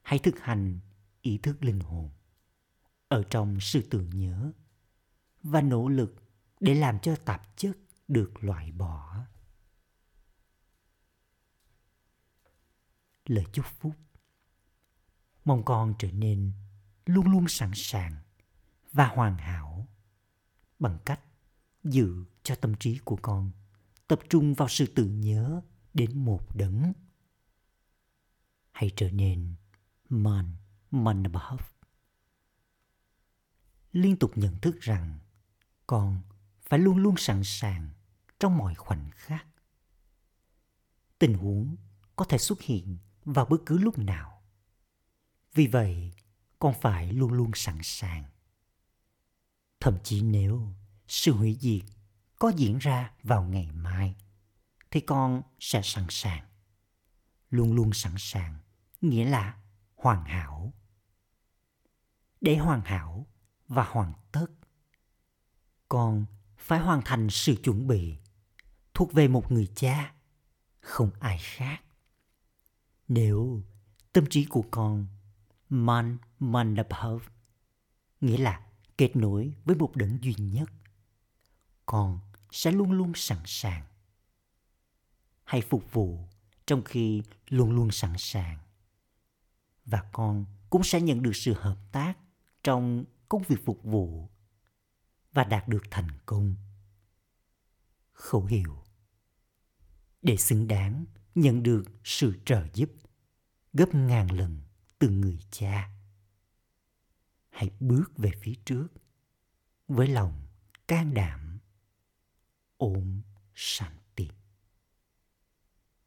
hãy 0.02 0.18
thực 0.18 0.38
hành 0.40 0.80
ý 1.26 1.38
thức 1.38 1.64
linh 1.64 1.80
hồn. 1.80 2.10
Ở 3.08 3.22
trong 3.30 3.60
sự 3.60 3.82
tưởng 3.90 4.10
nhớ 4.10 4.52
và 5.42 5.60
nỗ 5.60 5.88
lực 5.88 6.14
để 6.60 6.74
làm 6.74 6.98
cho 6.98 7.16
tạp 7.16 7.56
chất 7.56 7.76
được 8.08 8.44
loại 8.44 8.72
bỏ. 8.72 9.24
Lời 13.26 13.44
chúc 13.52 13.66
phúc 13.66 13.94
mong 15.44 15.64
con 15.64 15.94
trở 15.98 16.12
nên 16.12 16.52
luôn 17.06 17.26
luôn 17.30 17.48
sẵn 17.48 17.70
sàng 17.74 18.16
và 18.92 19.08
hoàn 19.08 19.38
hảo 19.38 19.88
bằng 20.78 20.98
cách 21.04 21.20
giữ 21.84 22.24
cho 22.42 22.54
tâm 22.54 22.74
trí 22.74 22.98
của 23.04 23.18
con 23.22 23.50
tập 24.08 24.20
trung 24.28 24.54
vào 24.54 24.68
sự 24.68 24.86
tưởng 24.86 25.20
nhớ 25.20 25.60
đến 25.94 26.24
một 26.24 26.56
đấng. 26.56 26.92
Hãy 28.72 28.90
trở 28.96 29.10
nên 29.10 29.54
man 30.08 30.56
Manabhav. 31.04 31.60
liên 33.96 34.16
tục 34.16 34.32
nhận 34.34 34.58
thức 34.60 34.80
rằng 34.80 35.18
con 35.86 36.22
phải 36.62 36.78
luôn 36.78 36.96
luôn 36.96 37.14
sẵn 37.16 37.44
sàng 37.44 37.90
trong 38.40 38.58
mọi 38.58 38.74
khoảnh 38.74 39.10
khắc. 39.14 39.46
Tình 41.18 41.34
huống 41.34 41.76
có 42.16 42.24
thể 42.24 42.38
xuất 42.38 42.60
hiện 42.60 42.98
vào 43.24 43.44
bất 43.44 43.56
cứ 43.66 43.78
lúc 43.78 43.98
nào. 43.98 44.42
Vì 45.54 45.66
vậy, 45.66 46.12
con 46.58 46.74
phải 46.80 47.12
luôn 47.12 47.32
luôn 47.32 47.50
sẵn 47.54 47.78
sàng. 47.82 48.24
Thậm 49.80 49.98
chí 50.04 50.22
nếu 50.22 50.72
sự 51.08 51.32
hủy 51.32 51.58
diệt 51.60 51.82
có 52.38 52.52
diễn 52.56 52.78
ra 52.78 53.12
vào 53.22 53.42
ngày 53.42 53.70
mai, 53.72 54.14
thì 54.90 55.00
con 55.00 55.42
sẽ 55.60 55.80
sẵn 55.84 56.06
sàng. 56.08 56.46
Luôn 57.50 57.72
luôn 57.72 57.92
sẵn 57.92 58.14
sàng, 58.18 58.58
nghĩa 59.00 59.24
là 59.24 59.58
hoàn 59.96 60.24
hảo 60.24 60.72
để 62.40 62.56
hoàn 62.56 62.80
hảo 62.80 63.26
và 63.68 63.84
hoàn 63.84 64.12
tất. 64.32 64.46
Con 65.88 66.26
phải 66.56 66.78
hoàn 66.78 67.02
thành 67.04 67.30
sự 67.30 67.54
chuẩn 67.64 67.86
bị 67.86 68.16
thuộc 68.94 69.12
về 69.12 69.28
một 69.28 69.52
người 69.52 69.68
cha, 69.76 70.14
không 70.80 71.10
ai 71.20 71.38
khác. 71.38 71.82
Nếu 73.08 73.62
tâm 74.12 74.24
trí 74.30 74.44
của 74.44 74.64
con 74.70 75.06
man 75.68 76.18
man 76.38 76.74
above 76.74 77.26
nghĩa 78.20 78.38
là 78.38 78.66
kết 78.98 79.16
nối 79.16 79.54
với 79.64 79.76
một 79.76 79.96
đấng 79.96 80.18
duy 80.22 80.34
nhất, 80.38 80.70
con 81.86 82.20
sẽ 82.50 82.70
luôn 82.72 82.92
luôn 82.92 83.12
sẵn 83.14 83.38
sàng. 83.44 83.84
Hãy 85.44 85.60
phục 85.60 85.92
vụ 85.92 86.28
trong 86.66 86.84
khi 86.84 87.22
luôn 87.48 87.70
luôn 87.70 87.90
sẵn 87.90 88.12
sàng. 88.18 88.58
Và 89.84 90.02
con 90.12 90.44
cũng 90.70 90.82
sẽ 90.82 91.00
nhận 91.00 91.22
được 91.22 91.36
sự 91.36 91.54
hợp 91.58 91.76
tác 91.92 92.18
trong 92.66 93.04
công 93.28 93.42
việc 93.42 93.64
phục 93.64 93.82
vụ 93.82 94.28
và 95.32 95.44
đạt 95.44 95.68
được 95.68 95.82
thành 95.90 96.08
công. 96.26 96.54
Khẩu 98.12 98.44
hiệu 98.44 98.84
để 100.22 100.36
xứng 100.36 100.68
đáng 100.68 101.04
nhận 101.34 101.62
được 101.62 101.84
sự 102.04 102.38
trợ 102.44 102.66
giúp 102.74 102.90
gấp 103.72 103.94
ngàn 103.94 104.30
lần 104.30 104.60
từ 104.98 105.10
người 105.10 105.38
cha. 105.50 105.90
Hãy 107.50 107.70
bước 107.80 108.04
về 108.16 108.30
phía 108.42 108.54
trước 108.64 108.88
với 109.88 110.08
lòng 110.08 110.46
can 110.88 111.14
đảm, 111.14 111.58
ôm 112.76 113.22
sẵn. 113.54 113.92